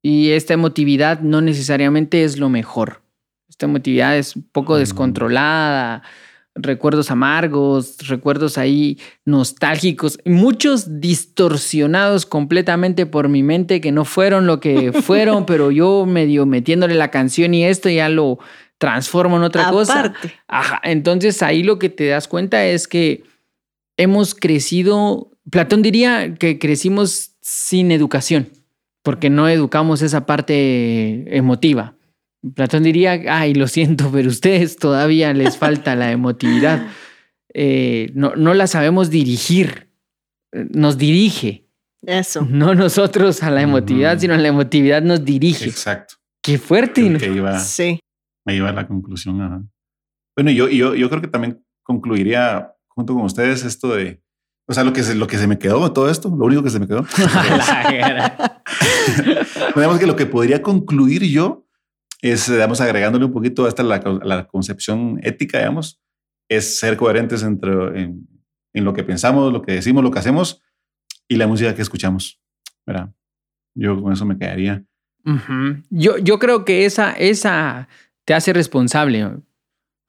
[0.03, 3.03] Y esta emotividad no necesariamente es lo mejor.
[3.49, 6.03] Esta emotividad es un poco descontrolada,
[6.55, 14.61] recuerdos amargos, recuerdos ahí nostálgicos, muchos distorsionados completamente por mi mente que no fueron lo
[14.61, 18.38] que fueron, pero yo medio metiéndole la canción y esto ya lo
[18.78, 20.12] transformo en otra cosa.
[20.48, 23.22] Ajá, entonces ahí lo que te das cuenta es que
[23.96, 28.50] hemos crecido, Platón diría que crecimos sin educación,
[29.03, 31.94] porque no educamos esa parte emotiva.
[32.55, 36.86] Platón diría, ay, lo siento, pero ustedes todavía les falta la emotividad.
[37.55, 39.90] Eh, no, no la sabemos dirigir,
[40.70, 41.68] nos dirige.
[42.01, 42.47] Eso.
[42.49, 45.66] No nosotros a la emotividad, sino la emotividad nos dirige.
[45.66, 46.14] Exacto.
[46.43, 47.03] Qué fuerte.
[47.03, 48.01] iba, sí.
[48.47, 49.70] Me iba a la conclusión.
[50.34, 54.22] Bueno, yo, yo, yo creo que también concluiría junto con ustedes esto de,
[54.66, 56.62] o sea, lo que se, lo que se me quedó de todo esto, lo único
[56.62, 57.05] que se me quedó.
[59.76, 61.66] Digamos que lo que podría concluir yo
[62.23, 66.01] es, digamos, agregándole un poquito hasta la, la concepción ética, digamos,
[66.49, 68.29] es ser coherentes entre, en,
[68.75, 70.62] lo que pensamos, lo que decimos, lo que hacemos
[71.29, 72.41] y la música que escuchamos.
[72.87, 73.11] ¿verdad?
[73.75, 74.85] Yo con eso me quedaría.
[75.91, 77.89] yo, yo creo que esa, esa
[78.25, 79.25] te hace responsable.
[79.25, 79.43] O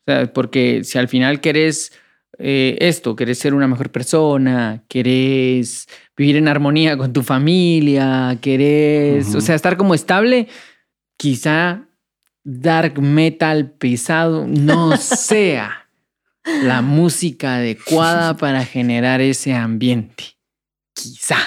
[0.06, 1.94] sea, porque si al final querés
[2.38, 9.34] eh, esto, querés ser una mejor persona, querés vivir en armonía con tu familia, querés,
[9.34, 10.48] o sea, estar como estable,
[11.18, 11.88] quizá
[12.44, 15.90] dark metal pesado no sea
[16.44, 20.38] la música adecuada para generar ese ambiente.
[20.94, 21.38] Quizá.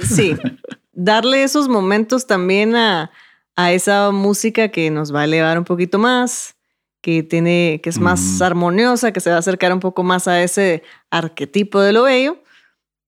[0.00, 0.36] Sí,
[0.92, 3.10] darle esos momentos también a,
[3.56, 6.54] esa música que nos va a elevar un poquito más,
[7.00, 10.40] que tiene, que es más armoniosa, que se va a acercar un poco más a
[10.42, 12.40] ese arquetipo de lo bello,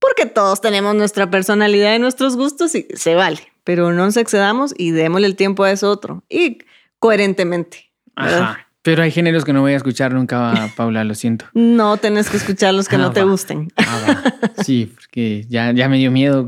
[0.00, 4.74] porque todos tenemos nuestra personalidad y nuestros gustos y se vale pero no nos excedamos
[4.76, 6.24] y démosle el tiempo a eso otro.
[6.28, 6.58] Y
[6.98, 7.90] coherentemente.
[8.16, 8.66] Ajá.
[8.82, 11.46] Pero hay géneros que no voy a escuchar nunca, Paula, lo siento.
[11.52, 13.68] No tenés que escuchar los que no ah, te gusten.
[13.76, 14.22] Ah,
[14.64, 16.46] sí, porque ya, ya me dio miedo.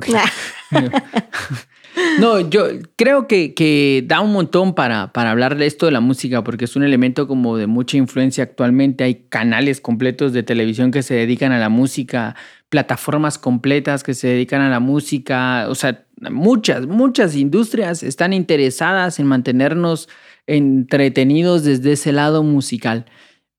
[2.18, 6.00] no, yo creo que, que, da un montón para, para hablar de esto de la
[6.00, 9.04] música, porque es un elemento como de mucha influencia actualmente.
[9.04, 12.34] Hay canales completos de televisión que se dedican a la música,
[12.72, 19.20] plataformas completas que se dedican a la música, o sea, muchas, muchas industrias están interesadas
[19.20, 20.08] en mantenernos
[20.46, 23.04] entretenidos desde ese lado musical.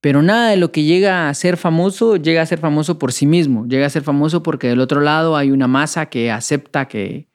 [0.01, 3.28] Pero nada de lo que llega a ser famoso llega a ser famoso por sí
[3.28, 7.28] mismo, llega a ser famoso porque del otro lado hay una masa que acepta que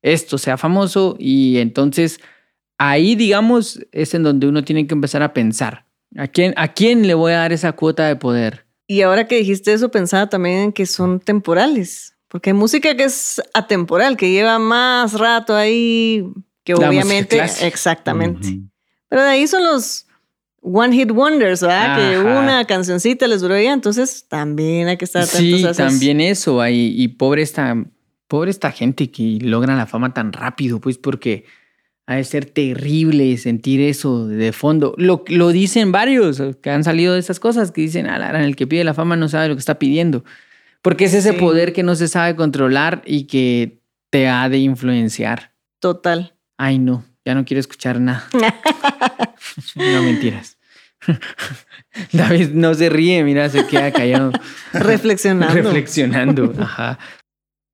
[0.00, 2.18] esto sea famoso y entonces
[2.78, 5.84] ahí, digamos, es en donde uno tiene que empezar a pensar.
[6.16, 8.65] ¿A quién, ¿A quién le voy a dar esa cuota de poder?
[8.86, 13.04] Y ahora que dijiste eso, pensaba también en que son temporales, porque hay música que
[13.04, 16.24] es atemporal, que lleva más rato ahí,
[16.64, 18.60] que obviamente, exactamente.
[19.08, 20.06] Pero de ahí son los
[20.60, 21.96] One Hit Wonders, ¿verdad?
[21.96, 26.60] Que una cancioncita les duró ya, entonces también hay que estar atentos sí, también eso,
[26.60, 27.76] ahí, y pobre esta
[28.28, 31.44] Pobre esta gente que logra la fama tan rápido, pues porque
[32.06, 34.94] ha de ser terrible sentir eso de fondo.
[34.96, 38.66] Lo, lo dicen varios que han salido de estas cosas, que dicen, ah, el que
[38.66, 40.24] pide la fama no sabe lo que está pidiendo.
[40.82, 41.38] Porque es ese Sí.
[41.38, 43.80] poder que no se sabe controlar y que
[44.10, 45.52] te ha de influenciar.
[45.80, 46.34] Total.
[46.56, 48.24] Ay, no, ya no quiero escuchar nada.
[49.74, 50.58] no mentiras.
[52.12, 54.32] David no se ríe, mira, se queda callado,
[54.72, 55.54] Reflexionando.
[55.62, 56.54] reflexionando.
[56.58, 56.98] Ajá.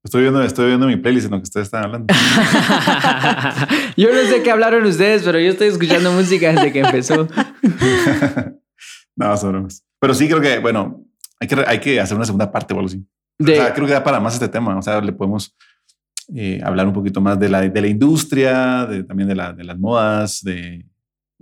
[0.05, 2.13] Estoy viendo, estoy viendo mi playlist en lo que ustedes están hablando.
[3.97, 7.29] yo no sé qué hablaron ustedes, pero yo estoy escuchando música desde que empezó.
[9.17, 9.85] no, son bromas.
[10.01, 11.05] Pero sí creo que, bueno,
[11.39, 13.07] hay que, hay que hacer una segunda parte o algo así.
[13.39, 14.77] De- O sea, creo que da para más este tema.
[14.77, 15.57] O sea, le podemos
[16.35, 19.63] eh, hablar un poquito más de la, de la industria, de, también de, la, de
[19.63, 20.85] las modas, de,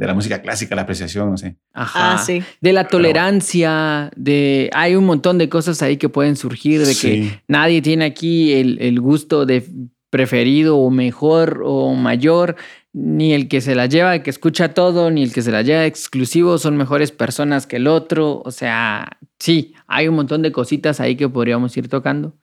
[0.00, 1.56] de la música clásica, la apreciación, no sé.
[1.74, 2.14] Ajá.
[2.14, 2.42] Ah, sí.
[2.62, 7.42] De la tolerancia, de hay un montón de cosas ahí que pueden surgir, de que
[7.48, 9.62] nadie tiene aquí el, el gusto de
[10.08, 12.56] preferido o mejor o mayor,
[12.94, 15.60] ni el que se la lleva, el que escucha todo, ni el que se la
[15.60, 18.40] lleva exclusivo son mejores personas que el otro.
[18.42, 22.34] O sea, sí, hay un montón de cositas ahí que podríamos ir tocando.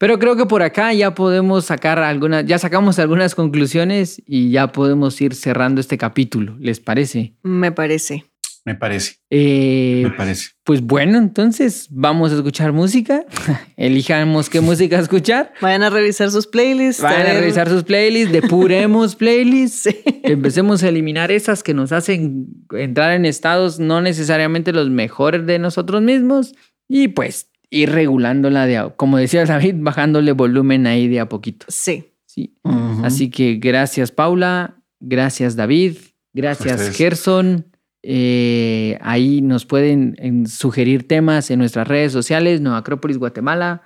[0.00, 4.72] Pero creo que por acá ya podemos sacar algunas, ya sacamos algunas conclusiones y ya
[4.72, 6.56] podemos ir cerrando este capítulo.
[6.58, 7.34] ¿Les parece?
[7.42, 8.24] Me parece.
[8.64, 10.50] Me parece, Eh, me parece.
[10.64, 13.24] pues bueno, entonces vamos a escuchar música.
[13.76, 15.52] Elijamos qué música escuchar.
[15.60, 17.02] Vayan a revisar sus playlists.
[17.02, 19.82] Vayan a revisar sus playlists, depuremos playlists.
[19.82, 20.00] Sí.
[20.22, 25.58] Empecemos a eliminar esas que nos hacen entrar en estados no necesariamente los mejores de
[25.58, 26.54] nosotros mismos.
[26.88, 31.66] Y pues ir regulándola de, a- como decía David, bajándole volumen ahí de a poquito.
[31.68, 32.04] Sí.
[32.26, 32.54] Sí.
[33.02, 35.96] Así que gracias Paula, gracias David,
[36.32, 36.96] gracias Ustedes.
[36.96, 37.66] Gerson.
[38.02, 43.82] Eh, ahí nos pueden en, sugerir temas en nuestras redes sociales, Nueva Acrópolis Guatemala,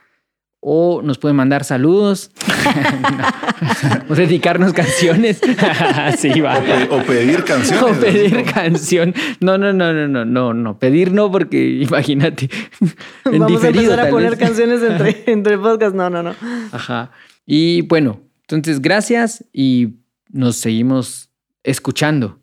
[0.66, 2.30] o nos pueden mandar saludos,
[4.08, 5.38] o dedicarnos canciones.
[6.18, 6.58] sí, va.
[6.58, 7.82] O, pe- o pedir canciones.
[7.98, 9.14] O pedir canción.
[9.40, 10.78] No, no, no, no, no, no, no.
[10.78, 12.48] Pedir no, porque imagínate.
[13.26, 14.38] En Vamos diferido, a empezar a poner vez.
[14.38, 15.94] canciones entre, entre podcast.
[15.94, 16.34] No, no, no.
[16.72, 17.10] Ajá.
[17.46, 19.96] Y bueno, entonces gracias y
[20.30, 21.30] nos seguimos
[21.62, 22.40] escuchando.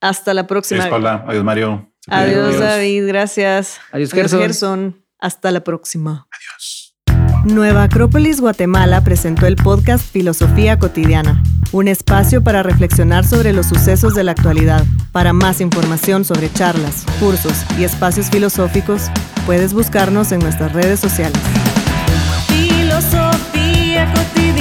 [0.00, 0.80] Hasta la próxima.
[0.82, 1.24] Adiós, Paula.
[1.28, 1.92] Adiós, Mario.
[2.08, 3.06] Adiós, David.
[3.06, 3.80] Gracias.
[3.92, 4.40] Adiós, Gerson.
[4.40, 5.04] Gerson.
[5.20, 6.26] Hasta la próxima.
[6.32, 6.71] Adiós.
[7.44, 14.14] Nueva Acrópolis Guatemala presentó el podcast Filosofía Cotidiana, un espacio para reflexionar sobre los sucesos
[14.14, 14.84] de la actualidad.
[15.10, 19.10] Para más información sobre charlas, cursos y espacios filosóficos,
[19.44, 21.40] puedes buscarnos en nuestras redes sociales.
[22.46, 24.51] Filosofía Cotidiana.